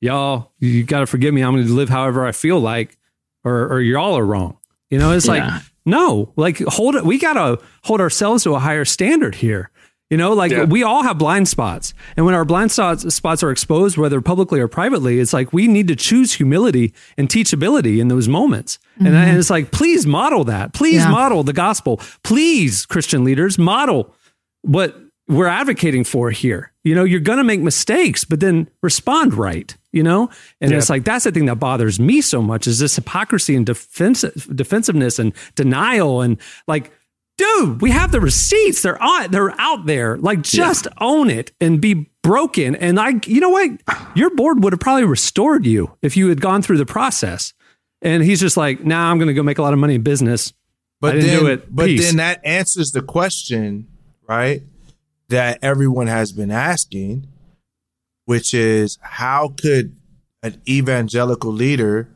[0.00, 1.42] y'all you got to forgive me.
[1.42, 2.96] I'm going to live however i feel like
[3.44, 4.56] or or y'all are wrong.
[4.90, 5.32] You know it's Yeah.
[5.32, 9.70] like no like hold it we got to hold ourselves to a higher standard here.
[10.10, 10.64] You know like Yeah.
[10.64, 11.94] we all have blind spots.
[12.16, 15.68] And when our blind spots spots are exposed whether publicly or privately it's like we
[15.68, 18.78] need to choose humility and teachability in those moments.
[18.98, 19.38] And, and mm-hmm.
[19.38, 20.72] it's like please model that.
[20.72, 21.10] Please Yeah.
[21.10, 22.00] model the gospel.
[22.24, 24.14] Please christian leaders model
[24.62, 24.96] what
[25.30, 26.72] we're advocating for here.
[26.82, 30.28] You know, you're going to make mistakes, but then respond right, you know?
[30.60, 33.64] And it's like, that's the thing that bothers me so much is this hypocrisy and
[33.64, 36.20] defensive, defensiveness and denial.
[36.20, 36.90] And like,
[37.38, 38.82] dude, we have the receipts.
[38.82, 40.18] They're on, they're out there.
[40.18, 42.74] Like, just own it and be broken.
[42.74, 43.70] And I, you know what?
[44.16, 47.54] Your board would have probably restored you if you had gone through the process.
[48.02, 50.02] And he's just like, nah, I'm going to go make a lot of money in
[50.02, 50.52] business.
[51.00, 51.74] But then, do it.
[51.74, 52.06] but Peace.
[52.06, 53.86] then that answers the question,
[54.26, 54.62] right?
[55.30, 57.26] That everyone has been asking,
[58.26, 59.96] which is how could
[60.42, 62.08] an evangelical leader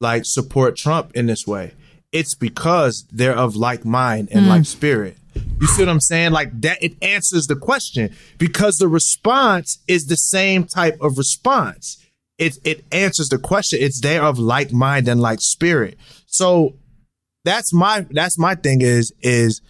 [0.00, 1.74] like support Trump in this way?
[2.12, 4.50] It's because they're of like mind and hmm.
[4.50, 5.16] like spirit.
[5.60, 6.32] You see what I'm saying?
[6.32, 12.02] Like that, it answers the question because the response is the same type of response.
[12.38, 13.80] It it answers the question.
[13.82, 15.98] It's they are of like mind and like spirit.
[16.26, 16.74] So
[17.44, 19.62] that's my that's my thing is is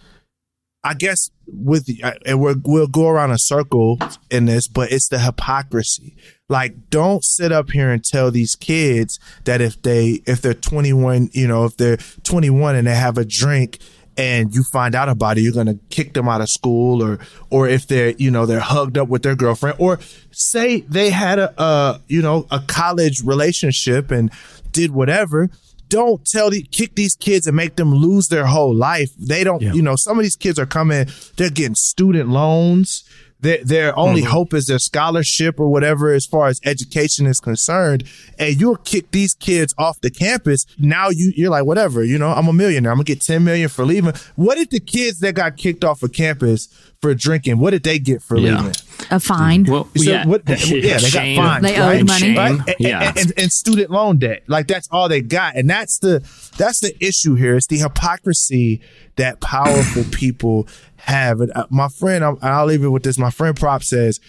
[0.87, 3.99] I guess with uh, and we're, we'll go around a circle
[4.31, 6.15] in this, but it's the hypocrisy.
[6.47, 11.31] Like, don't sit up here and tell these kids that if they if they're 21,
[11.33, 13.79] you know, if they're 21 and they have a drink
[14.15, 17.19] and you find out about it, you're gonna kick them out of school, or
[17.49, 19.99] or if they're you know they're hugged up with their girlfriend, or
[20.31, 24.31] say they had a uh you know a college relationship and
[24.71, 25.49] did whatever
[25.89, 29.11] don't tell the kick these kids and make them lose their whole life.
[29.17, 33.03] They don't, you know, some of these kids are coming, they're getting student loans.
[33.39, 34.31] Their, their only mm-hmm.
[34.31, 38.03] hope is their scholarship or whatever as far as education is concerned.
[38.39, 40.65] And you'll kick these kids off the campus.
[40.79, 42.91] Now you, you're like, whatever, you know, I'm a millionaire.
[42.91, 44.13] I'm gonna get 10 million for leaving.
[44.35, 46.67] What did the kids that got kicked off of campus
[47.01, 48.57] for drinking, what did they get for Yeah.
[48.57, 48.75] leaving?
[49.11, 49.65] A fine.
[49.65, 51.37] Well, So yeah, what- yeah, they got Shame.
[51.37, 52.05] fined, They owed right?
[52.05, 52.35] money.
[52.35, 52.51] Right?
[52.51, 53.07] And, Yeah.
[53.09, 54.43] and, and, and student loan debt.
[54.47, 55.55] Like that's all they got.
[55.55, 56.23] And that's the
[56.57, 57.55] that's the issue here.
[57.55, 58.81] It's the hypocrisy
[59.17, 60.67] that powerful people
[61.07, 61.41] have.
[61.41, 63.17] And uh, my friend, I'll, I'll leave it with this.
[63.17, 64.19] My friend Prop says,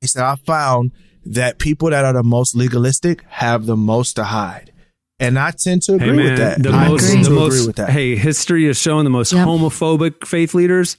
[0.00, 0.92] he said, I found
[1.24, 4.72] that people that are the most legalistic have the most to hide.
[5.20, 6.62] And I tend to agree Hey man, with that.
[6.62, 7.90] the I most, tend the to most, agree with that.
[7.90, 9.46] Hey, history is showing the most Yep.
[9.46, 10.96] homophobic faith leaders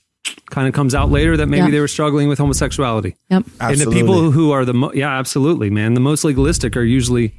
[0.50, 1.72] kind of comes out later that maybe Yeah.
[1.72, 3.16] they were struggling with homosexuality.
[3.30, 3.46] Yep.
[3.60, 5.94] And the people who are the mo- yeah, absolutely, man.
[5.94, 7.34] The most legalistic are usually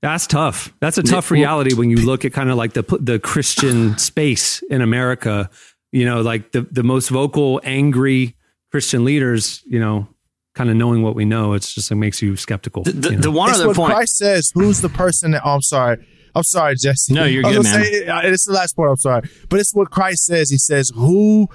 [0.00, 0.72] that's tough.
[0.80, 4.62] That's a tough reality when you look at kind of like the the Christian space
[4.70, 5.50] in America.
[5.96, 8.36] You know, like the the most vocal, angry
[8.70, 9.62] Christian leaders.
[9.64, 10.06] You know,
[10.54, 12.82] kind of knowing what we know, it's just it makes you skeptical.
[12.82, 13.22] The, the, you know?
[13.22, 13.94] the one it's other what point.
[13.94, 14.52] Christ says.
[14.54, 15.40] Who's the person that?
[15.42, 16.06] Oh, I'm sorry.
[16.34, 17.14] I'm sorry, Jesse.
[17.14, 17.82] No, you're I good, man.
[17.82, 18.90] Say, uh, it's the last part.
[18.90, 20.50] I'm sorry, but it's what Christ says.
[20.50, 21.48] He says, "Who?"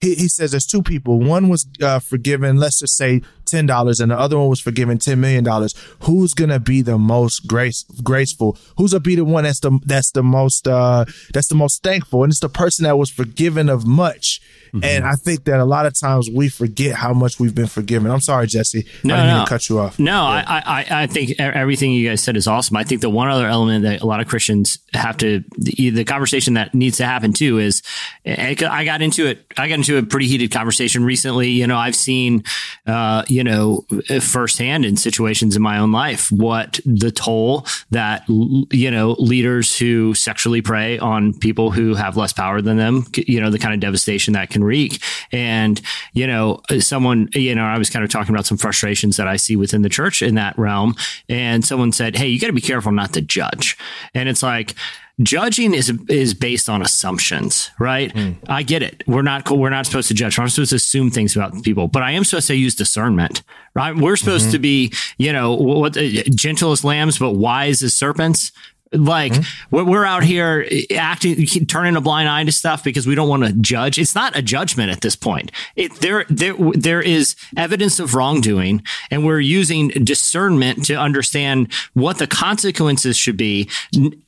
[0.00, 1.18] He, he says there's two people.
[1.18, 4.98] One was uh, forgiven, let's just say ten dollars, and the other one was forgiven
[4.98, 5.74] ten million dollars.
[6.02, 8.56] Who's gonna be the most grace graceful?
[8.78, 12.24] Who's gonna be the one that's the that's the most uh, that's the most thankful?
[12.24, 14.40] And it's the person that was forgiven of much.
[14.72, 14.84] Mm-hmm.
[14.84, 18.08] And I think that a lot of times we forget how much we've been forgiven.
[18.08, 18.86] I'm sorry, Jesse.
[19.02, 19.44] No, I didn't mean no.
[19.44, 19.98] to cut you off.
[19.98, 22.76] No, I, I, I think everything you guys said is awesome.
[22.76, 26.04] I think the one other element that a lot of Christians have to, the, the
[26.04, 27.82] conversation that needs to happen too is,
[28.24, 29.44] I I got into it.
[29.58, 31.50] I got into a pretty heated conversation recently.
[31.50, 32.44] You know, I've seen,
[32.86, 37.64] uh, you you know, eh, firsthand in situations in my own life, what the toll
[37.88, 43.06] that, you know, leaders who sexually prey on people who have less power than them,
[43.16, 45.02] you know, the kind of devastation that can wreak.
[45.32, 45.80] And,
[46.12, 49.26] you know, eh, someone, you know, I was kind of talking about some frustrations that
[49.26, 50.94] I see within the church in that realm.
[51.30, 53.78] And someone said, Hey, you got to be careful not to judge.
[54.12, 54.74] And it's like,
[55.22, 58.12] judging is is based on assumptions, right?
[58.14, 58.36] Mm.
[58.48, 59.02] I get it.
[59.06, 60.38] We're not we're not supposed to judge.
[60.38, 63.42] We're not supposed to assume things about people, but I am supposed to use discernment,
[63.74, 63.94] right?
[63.94, 64.52] We're supposed mm-hmm.
[64.52, 68.52] to be, you know, what gentle as lambs, but wise as serpents.
[68.92, 69.88] Like mm-hmm.
[69.88, 73.52] we're out here acting, turning a blind eye to stuff because we don't want to
[73.52, 73.98] judge.
[73.98, 75.52] It's not a judgment at this point.
[75.76, 82.18] It, there, there, there is evidence of wrongdoing, and we're using discernment to understand what
[82.18, 83.68] the consequences should be.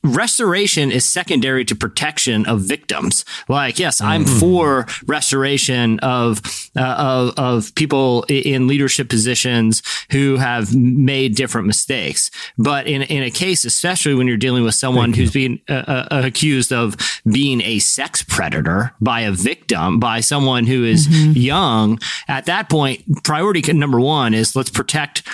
[0.03, 3.25] Restoration is secondary to protection of victims.
[3.49, 4.39] Like, yes, I'm mm-hmm.
[4.39, 6.41] for restoration of,
[6.75, 13.23] uh, of of people in leadership positions who have made different mistakes, but in in
[13.23, 16.71] a case, especially when you're dealing dealing with someone Thank who's being uh, uh, accused
[16.71, 21.31] of being a sex predator by a victim, by someone who is mm-hmm.
[21.31, 25.27] young, at that point, priority number one is let's protect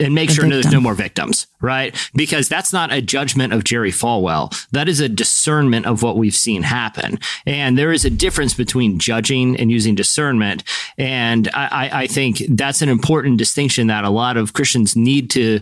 [0.00, 0.60] and make the sure victim.
[0.62, 1.94] there's no more victims, right?
[2.14, 4.50] Because that's not a judgment of Jerry Falwell.
[4.70, 7.18] That is a discernment of what we've seen happen.
[7.46, 10.64] And there is a difference between judging and using discernment.
[10.98, 15.60] And I, I think that's an important distinction that a lot of Christians need to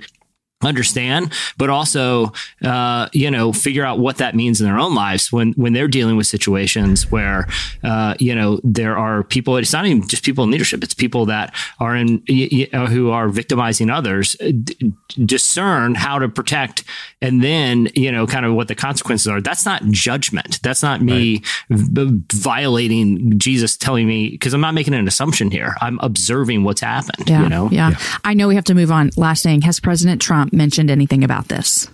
[0.62, 5.32] understand, but also, uh, you know, figure out what that means in their own lives
[5.32, 7.48] when, when they're dealing with situations where,
[7.82, 11.26] uh, you know, there are people, it's not even just people in leadership, it's people
[11.26, 14.92] that are in, you know, who are victimizing others, D-
[15.24, 16.84] discern how to protect
[17.22, 19.40] and then, you know, kind of what the consequences are.
[19.40, 20.60] That's not judgment.
[20.62, 21.78] That's not me right.
[21.78, 25.74] v- violating Jesus telling me, because I'm not making an assumption here.
[25.80, 27.68] I'm observing what's happened, yeah, you know?
[27.72, 27.90] Yeah.
[27.90, 27.98] yeah.
[28.24, 29.10] I know we have to move on.
[29.16, 31.88] Last thing, has President Trump mentioned anything about this.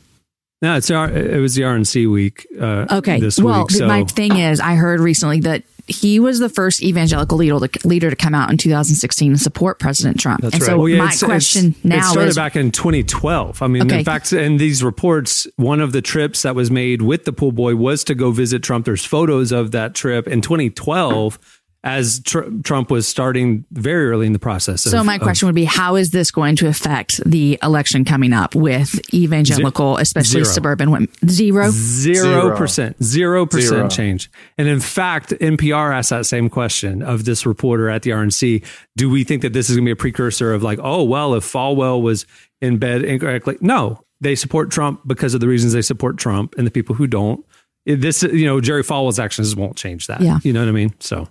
[0.63, 2.47] No, it's our, it was the RNC week.
[2.59, 3.21] Uh, okay.
[3.21, 3.87] This well, week, so.
[3.87, 8.11] my thing is, I heard recently that he was the first evangelical leader to, leader
[8.11, 10.41] to come out in 2016 and support President Trump.
[10.41, 10.67] That's and right.
[10.71, 13.63] so well, yeah, my it's, question it's, now it started is, back in 2012.
[13.63, 13.99] I mean, Okay.
[13.99, 17.53] in fact, in these reports, one of the trips that was made with the pool
[17.53, 18.85] boy was to go visit Trump.
[18.87, 21.39] There's photos of that trip in 2012
[21.87, 24.83] as tr- Trump was starting very early in the process.
[24.83, 28.57] so my question would be, how is this going to affect the election coming up
[28.57, 30.45] with evangelical, especially Zero.
[30.53, 31.09] suburban women?
[31.29, 31.71] Zero.
[31.71, 33.47] Zero percent, zero Zero.
[33.47, 34.29] percent change.
[34.59, 38.65] And in fact, NPR asked that same question of this reporter at the RNC.
[38.97, 41.35] Do we think that this is going to be a precursor of like, oh well,
[41.35, 42.27] if Falwell was
[42.61, 43.59] in bed incorrectly?
[43.61, 47.07] No, they support Trump because of the reasons they support Trump, and the people who
[47.07, 47.45] don't.
[47.85, 50.21] This, you know, Jerry Falwell's actions won't change that.
[50.21, 50.41] Yeah.
[50.43, 50.93] you know what I mean.
[50.99, 51.29] So,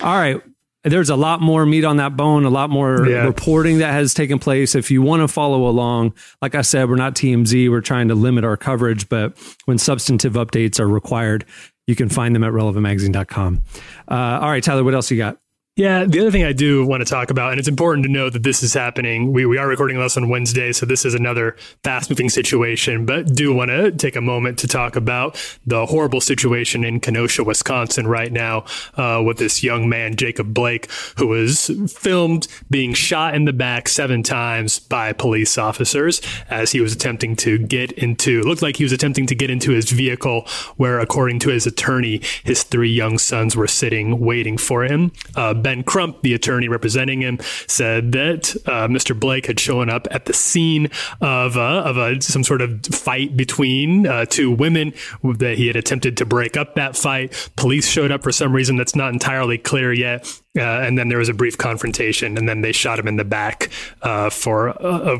[0.00, 0.40] all right.
[0.84, 3.24] There's a lot more meat on that bone, a lot more Yeah.
[3.24, 4.76] reporting that has taken place.
[4.76, 7.68] If you want to follow along, like I said, we're not TMZ.
[7.68, 11.44] We're trying to limit our coverage, but when substantive updates are required,
[11.88, 13.62] you can find them at relevantmagazine.com.
[14.08, 15.38] Uh, all right, Tyler, what else you got?
[15.78, 18.30] Yeah, the other thing I do want to talk about, and it's important to know
[18.30, 19.30] that this is happening.
[19.30, 23.34] We, we are recording this on Wednesday, so this is another fast moving situation, but
[23.34, 25.36] do want to take a moment to talk about
[25.66, 30.90] the horrible situation in Kenosha, Wisconsin right now uh, with this young man, Jacob Blake,
[31.18, 36.80] who was filmed being shot in the back seven times by police officers as he
[36.80, 40.48] was attempting to get into, looked like he was attempting to get into his vehicle
[40.78, 45.12] where, according to his attorney, his three young sons were sitting waiting for him.
[45.34, 49.18] Uh, ben Crump, the attorney representing him, said that uh, Mr.
[49.18, 50.88] Blake had shown up at the scene
[51.20, 54.94] of uh, of a, some sort of fight between uh, two women.
[55.24, 57.50] That he had attempted to break up that fight.
[57.56, 60.40] Police showed up for some reason that's not entirely clear yet.
[60.56, 63.24] Uh, and then there was a brief confrontation, and then they shot him in the
[63.24, 63.68] back
[64.02, 64.72] uh, for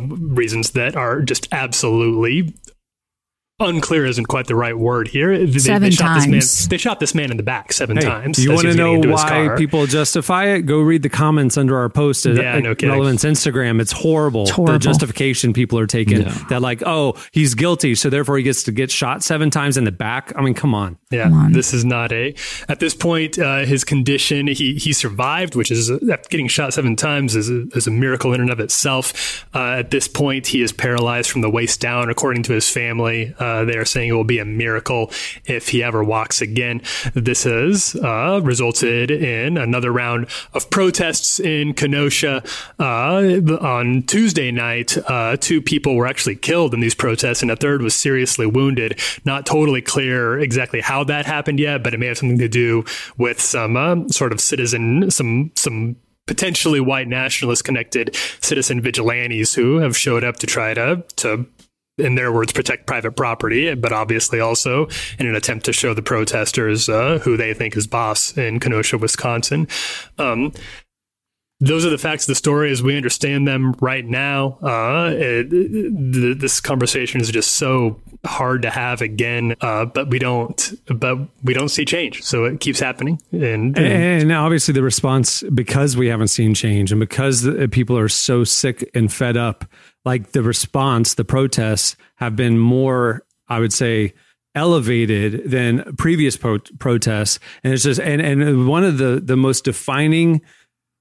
[0.08, 2.54] reasons that are just absolutely
[3.60, 4.04] unclear.
[4.06, 5.46] Isn't quite the right word here.
[5.46, 6.26] They, Seven they shot times.
[6.30, 6.68] this man.
[6.68, 8.42] They shot this man in the back seven Hey, times.
[8.42, 10.62] you want to know why people justify it?
[10.62, 12.74] Go read the comments under our post at, Yeah, at no.
[12.88, 13.80] Relevant's Instagram.
[13.80, 14.42] It's horrible.
[14.42, 14.74] It's horrible.
[14.74, 18.72] The justification people are taking that like, oh, he's guilty, so therefore he gets to
[18.72, 20.32] get shot seven times in the back.
[20.36, 20.98] I mean, come on.
[21.10, 22.34] Yeah, this is not a.
[22.68, 26.96] At this point, uh, his condition, he he survived, which is uh, getting shot seven
[26.96, 29.46] times is a, is a miracle in and of itself.
[29.54, 33.34] Uh, at this point, he is paralyzed from the waist down, according to his family.
[33.38, 35.10] Uh, they are saying it will be a miracle
[35.44, 36.82] if he ever walks again.
[37.14, 42.42] This has uh, resulted in another round of protests in Kenosha
[42.78, 44.96] uh, on Tuesday night.
[45.08, 49.00] Uh, two people were actually killed in these protests, and a third was seriously wounded.
[49.24, 52.84] Not totally clear exactly how that happened yet, but it may have something to do
[53.18, 59.76] with some uh, sort of citizen, some some potentially white nationalist connected citizen vigilantes who
[59.76, 61.46] have showed up to try to to
[61.98, 64.88] in their words, protect private property, but obviously also
[65.18, 68.98] in an attempt to show the protesters uh, who they think is boss in Kenosha,
[68.98, 69.66] Wisconsin.
[70.18, 70.52] Um,
[71.58, 74.58] those are the facts of the story as we understand them right now.
[74.62, 80.74] Uh, it, this conversation is just so hard to have again, uh, but we don't,
[80.94, 82.22] but we don't see change.
[82.22, 83.22] So it keeps happening.
[83.32, 87.96] And, and, and obviously the response, because we haven't seen change and because the, people
[87.96, 89.64] are so sick and fed up,
[90.06, 94.14] like the response, the protests have been more, I would say,
[94.54, 97.40] elevated than previous pro- protests.
[97.62, 100.40] And it's just, and, and one of the, the most defining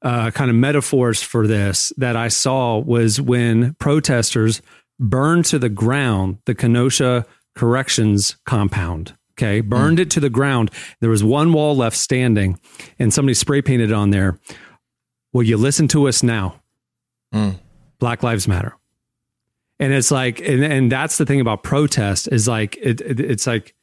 [0.01, 4.61] uh, kind of metaphors for this that I saw was when protesters
[4.99, 7.25] burned to the ground the Kenosha
[7.55, 9.15] Corrections compound.
[9.33, 10.01] Okay, burned mm.
[10.01, 10.71] it to the ground.
[11.01, 12.57] There was one wall left standing,
[12.99, 14.39] and somebody spray painted on there.
[15.33, 16.61] Will you listen to us now?
[17.33, 17.59] Mm.
[17.99, 18.75] Black Lives Matter.
[19.79, 23.45] And it's like, and, and that's the thing about protest is like, it, it, it's
[23.45, 23.75] like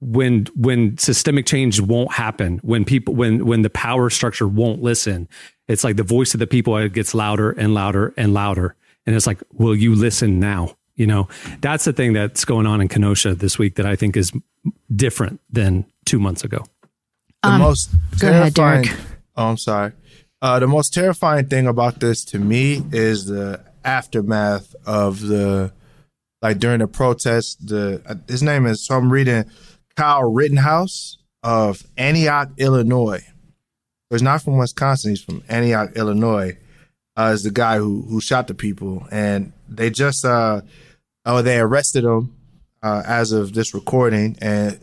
[0.00, 5.28] when when systemic change won't happen when people when when the power structure won't listen
[5.68, 8.76] it's like the voice of the people gets louder and louder and louder.
[9.06, 10.76] And it's like will you listen now?
[10.94, 11.28] You know
[11.60, 14.30] that's the thing that's going on in kenosha this week that i think is
[14.94, 16.64] different than two months ago.
[17.42, 19.00] The um, most terrifying ahead,
[19.36, 19.92] oh i'm sorry.
[20.42, 25.72] Uh, the most terrifying thing about this to me is the aftermath of the
[26.40, 29.44] like during the protest the uh, his name is so i'm reading
[29.96, 33.24] Kyle Rittenhouse of Antioch, Illinois.
[34.10, 35.10] He's not from Wisconsin.
[35.10, 36.58] He's from Antioch, Illinois.
[37.16, 40.62] Uh, is the guy who who shot the people, and they just uh
[41.26, 42.34] oh they arrested him
[42.82, 44.78] uh, as of this recording, and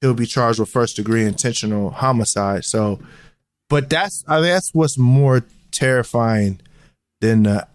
[0.00, 2.64] he'll be charged with first degree intentional homicide.
[2.64, 3.00] So,
[3.68, 6.60] but that's I mean, that's what's more terrifying
[7.20, 7.68] than the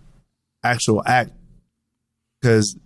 [0.63, 1.31] actual act,
[2.41, 2.77] because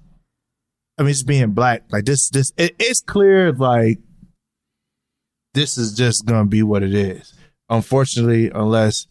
[0.97, 3.99] I mean, just being black, like this, this, it, it's clear, like,
[5.53, 7.33] this is just gonna be what it is.
[7.69, 9.07] Unfortunately, unless,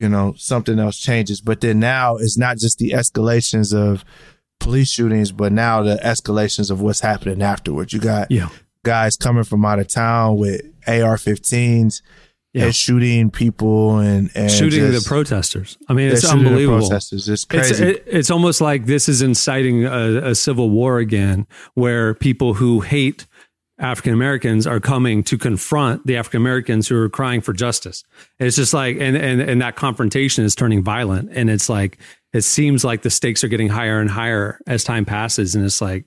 [0.00, 1.40] you know, something else changes.
[1.40, 4.04] But then now it's not just the escalations of
[4.58, 7.92] police shootings, but now the escalations of what's happening afterwards.
[7.92, 8.48] You got yeah.
[8.84, 12.02] guys coming from out of town with AR 15s
[12.56, 12.64] yeah.
[12.64, 15.76] and shooting people and, and shooting just, the protesters.
[15.88, 16.80] I mean, it's unbelievable.
[16.80, 17.28] protesters.
[17.28, 17.70] It's crazy.
[17.70, 22.54] It's, it, it's, almost like this is inciting a, a civil war again, where people
[22.54, 23.26] who hate
[23.78, 28.04] African Americans are coming to confront the African Americans who are crying for justice.
[28.38, 31.28] it's just like, and, and, and that confrontation is turning violent.
[31.32, 31.98] And it's like,
[32.32, 35.54] it seems like the stakes are getting higher and higher as time passes.
[35.54, 36.06] And it's like,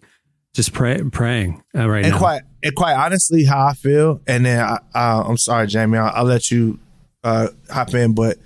[0.54, 2.20] just pray, praying uh, right and now.
[2.20, 6.12] Quite, and quite honestly, how I feel, and then I, uh, I'm sorry, Jamie, I'll,
[6.16, 6.80] I'll let you
[7.24, 8.38] uh, hop in, but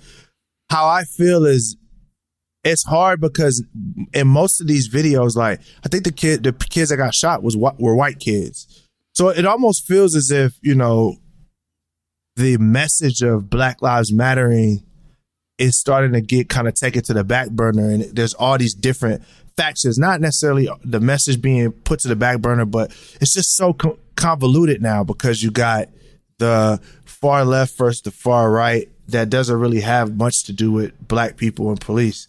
[0.70, 1.76] how I feel is
[2.62, 3.62] it's hard because
[4.12, 7.42] in most of these videos, like I think the kid, the kids that got shot
[7.42, 11.16] was were white kids, so it almost feels as if you know
[12.36, 14.84] the message of Black Lives Mattering
[15.58, 18.74] is starting to get kind of taken to the back burner, and there's all these
[18.74, 19.22] different
[19.56, 22.90] factions, not necessarily the message being put to the back burner, but
[23.20, 25.88] it's just so co- convoluted now because you got
[26.38, 30.92] the far left versus the far right that doesn't really have much to do with
[31.06, 32.26] black people and police.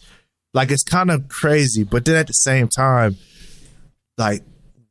[0.54, 3.18] Like it's kind of crazy, but then at the same time,
[4.18, 4.44] like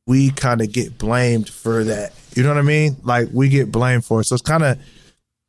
[0.06, 2.12] we kind of get blamed for that.
[2.34, 2.96] You know what I mean?
[3.02, 4.24] Like we get blamed for it.
[4.24, 4.78] So it's kind of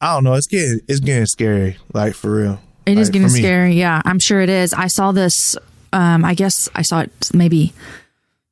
[0.01, 2.59] I don't know, it's getting it's getting scary, like for real.
[2.85, 3.73] It like, is getting scary.
[3.73, 4.73] Yeah, I'm sure it is.
[4.73, 5.57] I saw this
[5.95, 7.73] um, I guess I saw it maybe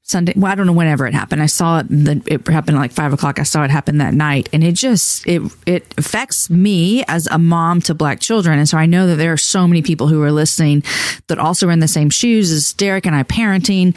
[0.05, 0.33] Sunday.
[0.35, 1.41] Well, I don't know whenever it happened.
[1.41, 1.87] I saw it.
[1.89, 3.39] It happened like five o'clock.
[3.39, 7.37] I saw it happen that night, and it just it it affects me as a
[7.37, 10.21] mom to black children, and so I know that there are so many people who
[10.21, 10.83] are listening
[11.27, 13.95] that also are in the same shoes as Derek and I parenting,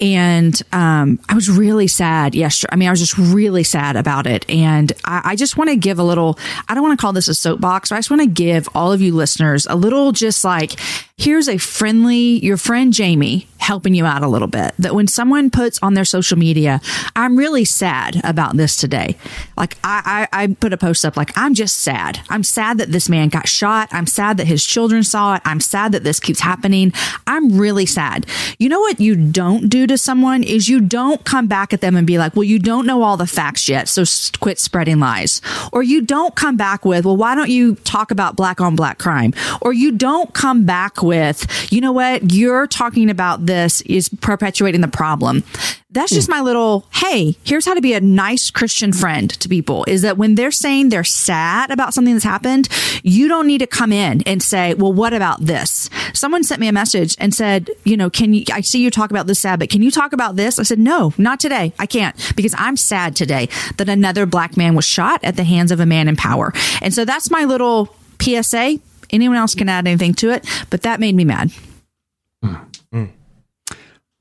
[0.00, 2.72] and um, I was really sad yesterday.
[2.72, 5.76] I mean, I was just really sad about it, and I, I just want to
[5.76, 6.38] give a little.
[6.68, 8.92] I don't want to call this a soapbox, but I just want to give all
[8.92, 10.78] of you listeners a little, just like
[11.18, 14.72] here's a friendly your friend Jamie helping you out a little bit.
[14.78, 16.80] That when someone puts on their social media,
[17.14, 19.16] I'm really sad about this today.
[19.56, 22.20] Like I, I, I put a post up like I'm just sad.
[22.30, 23.88] I'm sad that this man got shot.
[23.92, 25.42] I'm sad that his children saw it.
[25.44, 26.92] I'm sad that this keeps happening.
[27.26, 28.24] I'm really sad.
[28.58, 31.96] You know what you don't do to someone is you don't come back at them
[31.96, 34.04] and be like, well, you don't know all the facts yet, so
[34.40, 35.42] quit spreading lies.
[35.72, 38.98] Or you don't come back with, well, why don't you talk about black on black
[38.98, 39.34] crime?
[39.60, 41.07] Or you don't come back with,
[41.70, 45.42] you know what, you're talking about this is perpetuating the problem.
[45.90, 46.34] That's just hmm.
[46.34, 50.18] my little, hey, here's how to be a nice Christian friend to people is that
[50.18, 52.68] when they're saying they're sad about something that's happened,
[53.02, 55.88] you don't need to come in and say, well, what about this?
[56.12, 59.10] Someone sent me a message and said, you know, can you, I see you talk
[59.10, 60.58] about this sad, but can you talk about this?
[60.58, 61.72] I said, no, not today.
[61.78, 63.48] I can't because I'm sad today
[63.78, 66.52] that another black man was shot at the hands of a man in power.
[66.82, 68.78] And so that's my little PSA.
[69.10, 71.50] Anyone else can add anything to it, but that made me mad.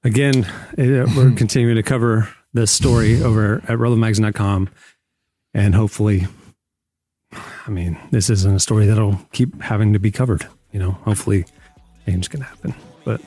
[0.03, 4.69] Again, uh, we're continuing to cover this story over at relevantmagazine.com.
[5.53, 6.27] And hopefully,
[7.33, 10.47] I mean, this isn't a story that'll keep having to be covered.
[10.71, 11.45] You know, hopefully
[12.05, 12.73] change can happen.
[13.03, 13.21] But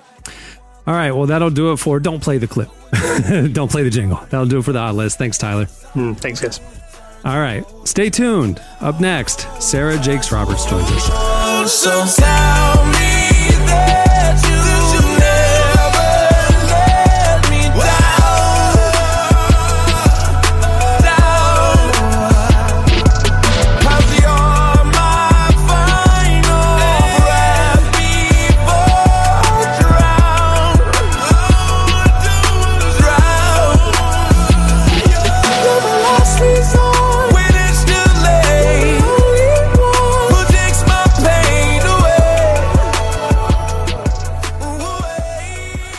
[0.87, 2.71] all right, well, that'll do it for Don't Play the Clip.
[3.53, 4.19] Don't play the jingle.
[4.31, 5.19] That'll do it for the hot list.
[5.19, 5.67] Thanks, Tyler.
[5.67, 6.61] Mm, thanks, guys.
[7.25, 8.63] All right, stay tuned.
[8.81, 11.73] Up next, Sarah Jakes Roberts joins us.
[11.73, 12.07] So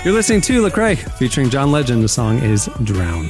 [0.04, 2.04] You're listening to Lecrae featuring John Legend.
[2.04, 3.30] The song is Drown.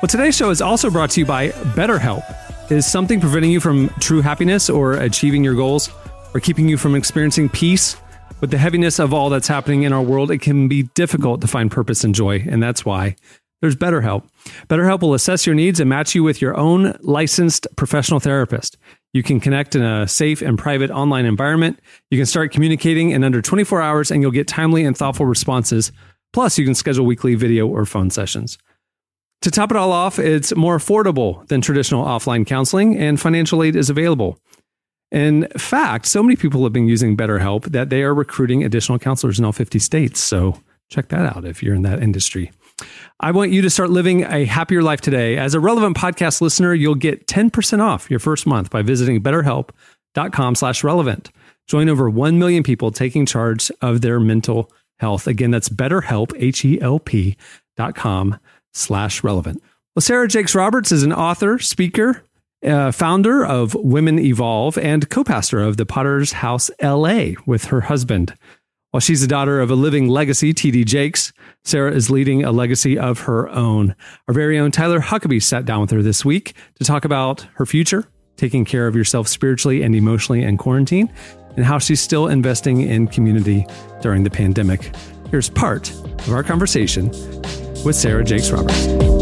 [0.00, 2.72] Well, today's show is also brought to you by BetterHelp.
[2.72, 5.90] Is something preventing you from true happiness or achieving your goals
[6.32, 7.98] or keeping you from experiencing peace?
[8.40, 11.46] With the heaviness of all that's happening in our world, it can be difficult to
[11.46, 13.16] find purpose and joy, and that's why
[13.60, 14.26] there's BetterHelp.
[14.68, 18.78] BetterHelp will assess your needs and match you with your own licensed professional therapist.
[19.12, 21.80] You can connect in a safe and private online environment.
[22.10, 25.92] You can start communicating in under 24 hours and you'll get timely and thoughtful responses.
[26.32, 28.56] Plus, you can schedule weekly video or phone sessions.
[29.42, 33.74] To top it all off, it's more affordable than traditional offline counseling and financial aid
[33.74, 34.38] is available.
[35.10, 39.38] In fact, so many people have been using BetterHelp that they are recruiting additional counselors
[39.38, 40.20] in all 50 states.
[40.20, 42.52] So check that out if you're in that industry.
[43.22, 45.36] I want you to start living a happier life today.
[45.36, 50.54] As a relevant podcast listener, you'll get 10% off your first month by visiting betterhelp.com
[50.54, 51.30] slash relevant.
[51.68, 55.26] Join over 1 million people taking charge of their mental health.
[55.26, 57.36] Again, that's betterhelp, H-E-L-P
[57.76, 58.38] dot com
[58.72, 59.62] slash relevant.
[59.94, 62.22] Well, Sarah Jakes Roberts is an author, speaker,
[62.64, 68.34] uh, founder of Women Evolve, and co-pastor of the Potter's House LA with her husband.
[68.90, 71.32] While she's the daughter of a living legacy, TD Jakes,
[71.64, 73.94] Sarah is leading a legacy of her own.
[74.26, 77.66] Our very own Tyler Huckabee sat down with her this week to talk about her
[77.66, 81.08] future, taking care of yourself spiritually and emotionally in quarantine,
[81.54, 83.64] and how she's still investing in community
[84.02, 84.90] during the pandemic.
[85.30, 87.10] Here's part of our conversation
[87.84, 89.19] with Sarah Jakes Roberts.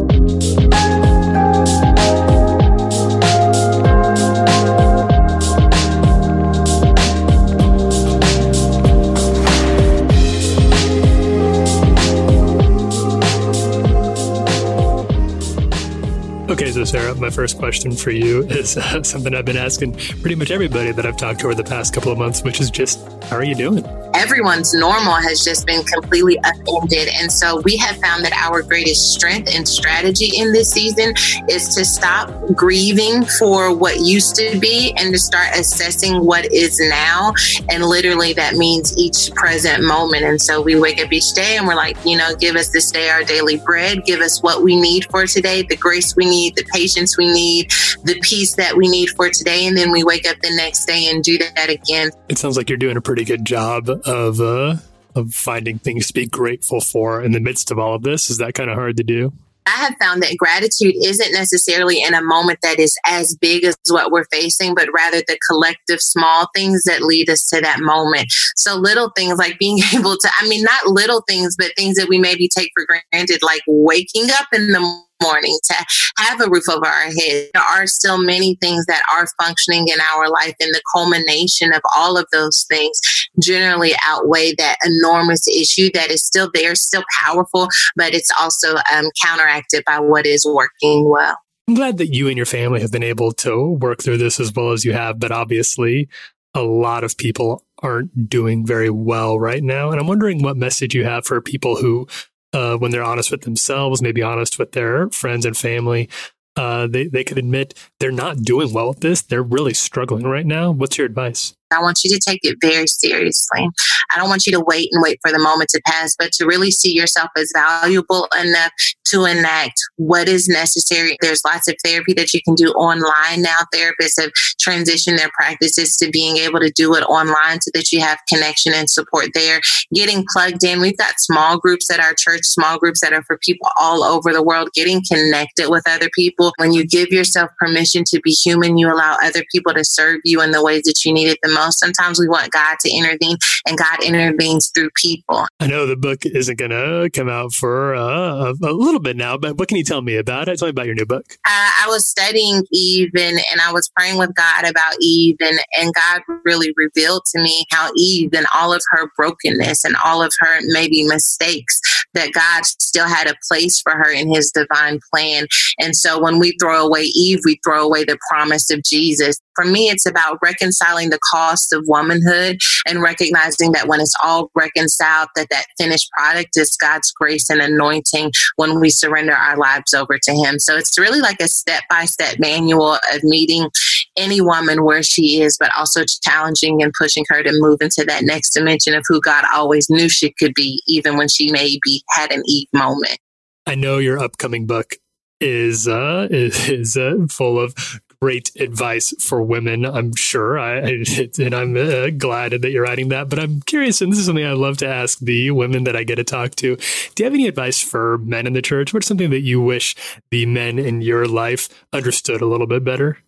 [16.61, 20.37] Okay, so Sarah, my first question for you is uh, something I've been asking pretty
[20.37, 23.01] much everybody that I've talked to over the past couple of months, which is just,
[23.25, 23.85] how are you doing?
[24.15, 27.09] everyone's normal has just been completely upended.
[27.21, 31.15] And so we have found that our greatest strength and strategy in this season
[31.49, 36.81] is to stop grieving for what used to be and to start assessing what is
[36.81, 37.33] now.
[37.71, 40.25] And literally, that means each present moment.
[40.25, 42.91] And so we wake up each day and we're like, you know, give us this
[42.91, 46.57] day our daily bread, give us what we need for today, the grace we need,
[46.57, 47.71] the patience we need,
[48.05, 49.67] the peace that we need for today.
[49.67, 52.11] And then we wake up the next day and do that again.
[52.29, 54.77] It sounds like you're doing a pretty good job of uh,
[55.15, 58.31] of finding things to be grateful for in the midst of all of this.
[58.31, 59.33] Is that kind of hard to do?
[59.69, 63.77] I have found that gratitude isn't necessarily in a moment that is as big as
[63.91, 68.33] what we're facing, but rather the collective small things that lead us to that moment.
[68.57, 72.09] So little things like being able to, I mean, not little things, but things that
[72.09, 75.75] we maybe take for granted, like waking up in the morning to
[76.19, 77.51] have a roof over our head.
[77.55, 81.83] There are still many things that are functioning in our life, and the culmination of
[81.97, 83.01] all of those things
[83.43, 89.07] generally outweigh that enormous issue that is still there, still powerful, but it's also um,
[89.23, 91.37] counteracted by what is working well.
[91.69, 94.53] I'm glad that you and your family have been able to work through this as
[94.55, 96.09] well as you have, but obviously,
[96.55, 99.91] a lot of people aren't doing very well right now.
[99.91, 102.09] And I'm wondering what message you have for people who
[102.53, 106.09] uh, when they're honest with themselves, maybe honest with their friends and family,
[106.57, 109.23] uh, they, they could admit they're not doing well with this.
[109.23, 110.71] They're really struggling right now.
[110.71, 111.55] What's your advice?
[111.71, 113.69] I want you to take it very seriously.
[114.11, 116.47] I don't want you to wait and wait for the moment to pass, but to
[116.47, 118.73] really see yourself as valuable enough
[119.11, 121.17] to enact what is necessary.
[121.21, 123.57] There's lots of therapy that you can do online now.
[123.75, 128.01] Therapists have transitioned their practices to being able to do it online so that you
[128.01, 129.61] have connection and support there.
[129.95, 130.81] Getting plugged in.
[130.81, 134.33] We've got small groups at our church, small groups that are for people all over
[134.33, 136.53] the world, getting connected with other people.
[136.57, 140.43] When you give yourself permission to be human, you allow other people to serve you
[140.43, 141.58] in the ways that you need it the most.
[141.71, 143.37] Sometimes we want God to intervene,
[143.67, 145.47] and God intervenes through people.
[145.61, 149.17] I know the book isn't going to come out for uh, a, a little bit
[149.17, 150.59] now, but what can you tell me about it?
[150.59, 151.25] Tell me about your new book.
[151.45, 155.59] Uh, I was studying Eve and, and I was praying with God about Eve, and,
[155.79, 160.23] and God really revealed to me how Eve and all of her brokenness and all
[160.23, 161.81] of her maybe mistakes
[162.15, 165.47] that God still had a place for her in his divine plan.
[165.79, 169.39] And so when we throw away Eve, we throw away the promise of Jesus.
[169.59, 174.53] For me, it's about reconciling the cost of womanhood and recognizing that when it's all
[174.55, 179.95] reconciled, that that finished product is God's grace and anointing when we surrender our lives
[179.95, 180.61] over to him.
[180.61, 183.69] So it's really like a step by step manual of meeting
[184.17, 188.23] any woman where she is, but also challenging and pushing her to move into that
[188.23, 192.31] next dimension of who God always knew she could be, even when she maybe had
[192.31, 193.19] an Eve moment.
[193.67, 194.95] I know your upcoming book
[195.41, 197.75] is uh, is, uh, full of
[198.21, 199.85] great advice for women.
[199.85, 203.29] I'm sure, I, I and I'm uh, glad that you're writing that.
[203.29, 206.05] But I'm curious, and this is something I love to ask the women that I
[206.05, 206.77] get to talk to.
[206.77, 208.93] Do you have any advice for men in the church?
[208.93, 209.95] What's something that you wish
[210.31, 213.19] the men in your life understood a little bit better?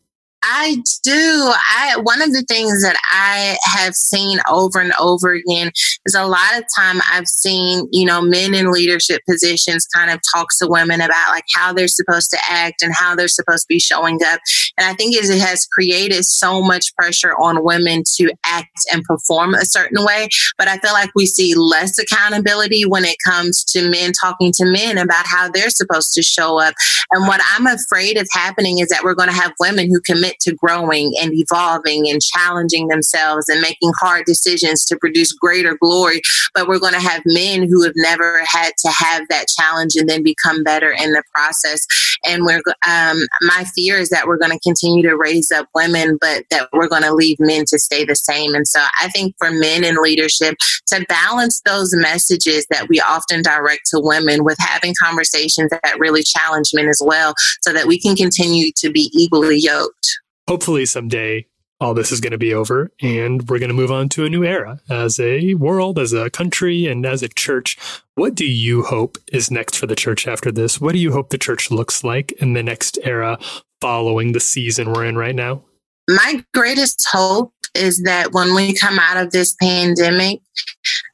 [0.42, 1.52] I do.
[1.70, 5.70] I one of the things that I have seen over and over again
[6.06, 10.20] is a lot of time I've seen, you know, men in leadership positions kind of
[10.34, 13.68] talk to women about like how they're supposed to act and how they're supposed to
[13.68, 14.40] be showing up.
[14.78, 19.54] And I think it has created so much pressure on women to act and perform
[19.54, 20.28] a certain way.
[20.56, 24.64] But I feel like we see less accountability when it comes to men talking to
[24.64, 26.74] men about how they're supposed to show up.
[27.12, 30.29] And what I'm afraid of happening is that we're going to have women who commit
[30.40, 36.20] to growing and evolving and challenging themselves and making hard decisions to produce greater glory.
[36.54, 40.08] But we're going to have men who have never had to have that challenge and
[40.08, 41.86] then become better in the process.
[42.26, 46.18] And we're, um, my fear is that we're going to continue to raise up women,
[46.20, 48.54] but that we're going to leave men to stay the same.
[48.54, 50.56] And so I think for men in leadership
[50.88, 56.22] to balance those messages that we often direct to women with having conversations that really
[56.22, 60.19] challenge men as well so that we can continue to be equally yoked
[60.50, 61.46] hopefully someday
[61.80, 64.28] all this is going to be over and we're going to move on to a
[64.28, 67.78] new era as a world, as a country, and as a church.
[68.16, 70.80] What do you hope is next for the church after this?
[70.80, 73.38] What do you hope the church looks like in the next era
[73.80, 75.62] following the season we're in right now?
[76.08, 80.40] My greatest hope is that when we come out of this pandemic,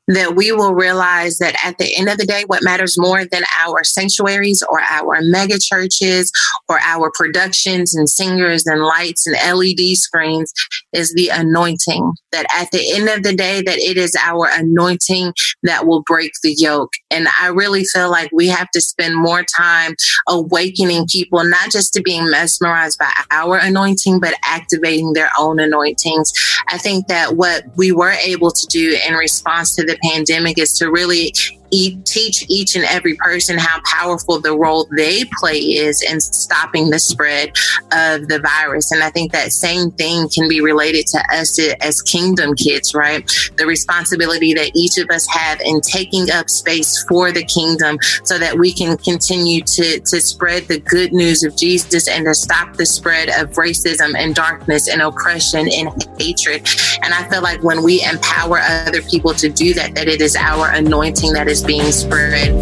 [0.08, 3.42] that we will realize that at the end of the day, what matters more than
[3.60, 6.30] our sanctuaries or our mega churches
[6.68, 10.52] or our productions and singers and lights and LED screens
[10.92, 12.12] is the anointing.
[12.32, 15.32] That at the end of the day, that it is our anointing
[15.64, 16.92] that will break the yoke.
[17.10, 19.94] And I really feel like we have to spend more time
[20.28, 26.32] awakening people, not just to being mesmerized by our anointing, but activating their own anointings.
[26.68, 30.72] I think that what we were able to do in response to the pandemic is
[30.78, 31.32] to really
[31.70, 36.98] teach each and every person how powerful the role they play is in stopping the
[36.98, 37.48] spread
[37.92, 38.92] of the virus.
[38.92, 43.28] And I think that same thing can be related to us as kingdom kids, right?
[43.56, 48.38] The responsibility that each of us have in taking up space for the kingdom so
[48.38, 52.74] that we can continue to, to spread the good news of Jesus and to stop
[52.74, 55.88] the spread of racism and darkness and oppression and
[56.18, 56.66] hatred.
[57.02, 60.36] And I feel like when we empower other people to do that, that it is
[60.36, 62.52] our anointing that is being spread.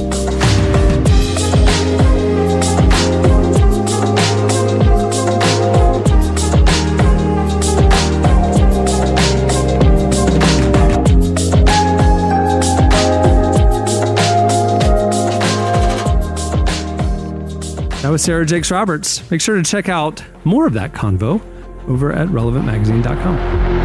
[18.03, 19.30] That was Sarah Jakes Roberts.
[19.30, 21.40] Make sure to check out more of that convo
[21.88, 23.84] over at relevantmagazine.com.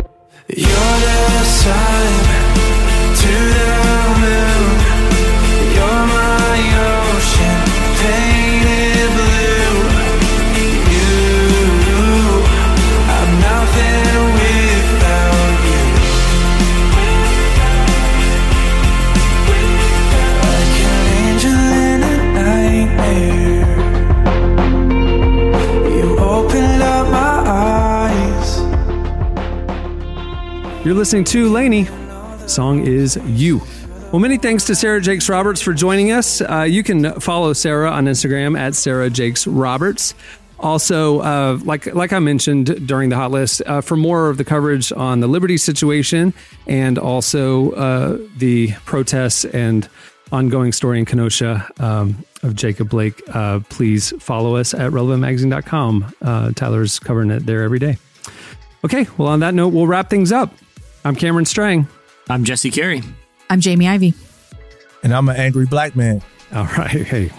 [30.90, 31.86] You're listening to Laney.
[32.48, 33.62] Song is You.
[34.12, 36.42] Well, many thanks to Sarah Jakes Roberts for joining us.
[36.42, 40.16] Uh, you can follow Sarah on Instagram at Sarah Jakes Roberts.
[40.58, 44.44] Also, uh, like like I mentioned during the hot list, uh, for more of the
[44.44, 46.34] coverage on the Liberty situation
[46.66, 49.88] and also uh, the protests and
[50.32, 56.16] ongoing story in Kenosha um, of Jacob Blake, uh, please follow us at relevantmagazine.com.
[56.24, 58.00] Uh, Tyler's covering it there every day.
[58.84, 60.52] Okay, well, on that note, we'll wrap things up.
[61.06, 61.88] I'm Cameron Strang.
[62.30, 63.02] I'm Jesse Carey.
[63.50, 64.14] I'm Jamie Ivey.
[65.02, 66.22] And I'm an angry black man.
[66.54, 67.32] All right, hey,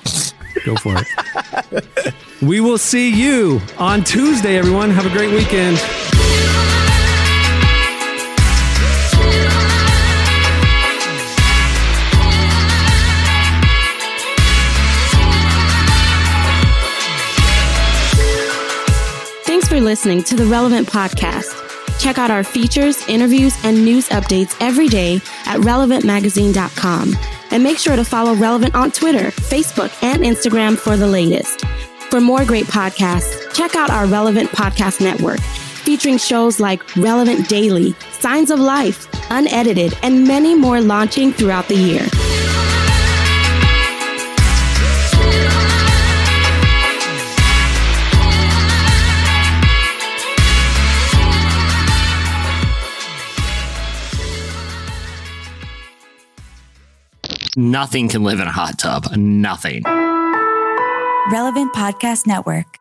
[0.65, 2.15] go for it.
[2.43, 4.91] we will see you on Tuesday, everyone.
[4.91, 5.79] Have a great weekend.
[19.45, 21.50] Thanks for listening to the Relevant Podcast.
[22.01, 27.15] Check out our features, interviews, and news updates every day at relevantmagazine.com.
[27.51, 31.67] And make sure to follow Relevant on Twitter, Facebook, and Instagram for the latest.
[32.09, 37.95] For more great podcasts, check out our Relevant Podcast Network, featuring shows like Relevant Daily,
[38.13, 42.30] Signs of Life, Unedited, and many more launching throughout the year.
[57.61, 59.15] Nothing can live in a hot tub.
[59.17, 59.83] Nothing.
[61.31, 62.79] Relevant Podcast Network.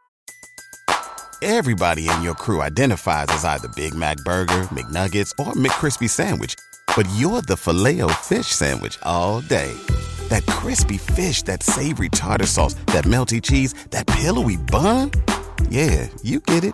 [1.41, 6.55] Everybody in your crew identifies as either Big Mac Burger, McNuggets, or McCrispy Sandwich.
[6.95, 9.73] But you're the filet fish Sandwich all day.
[10.29, 15.11] That crispy fish, that savory tartar sauce, that melty cheese, that pillowy bun.
[15.67, 16.73] Yeah, you get it.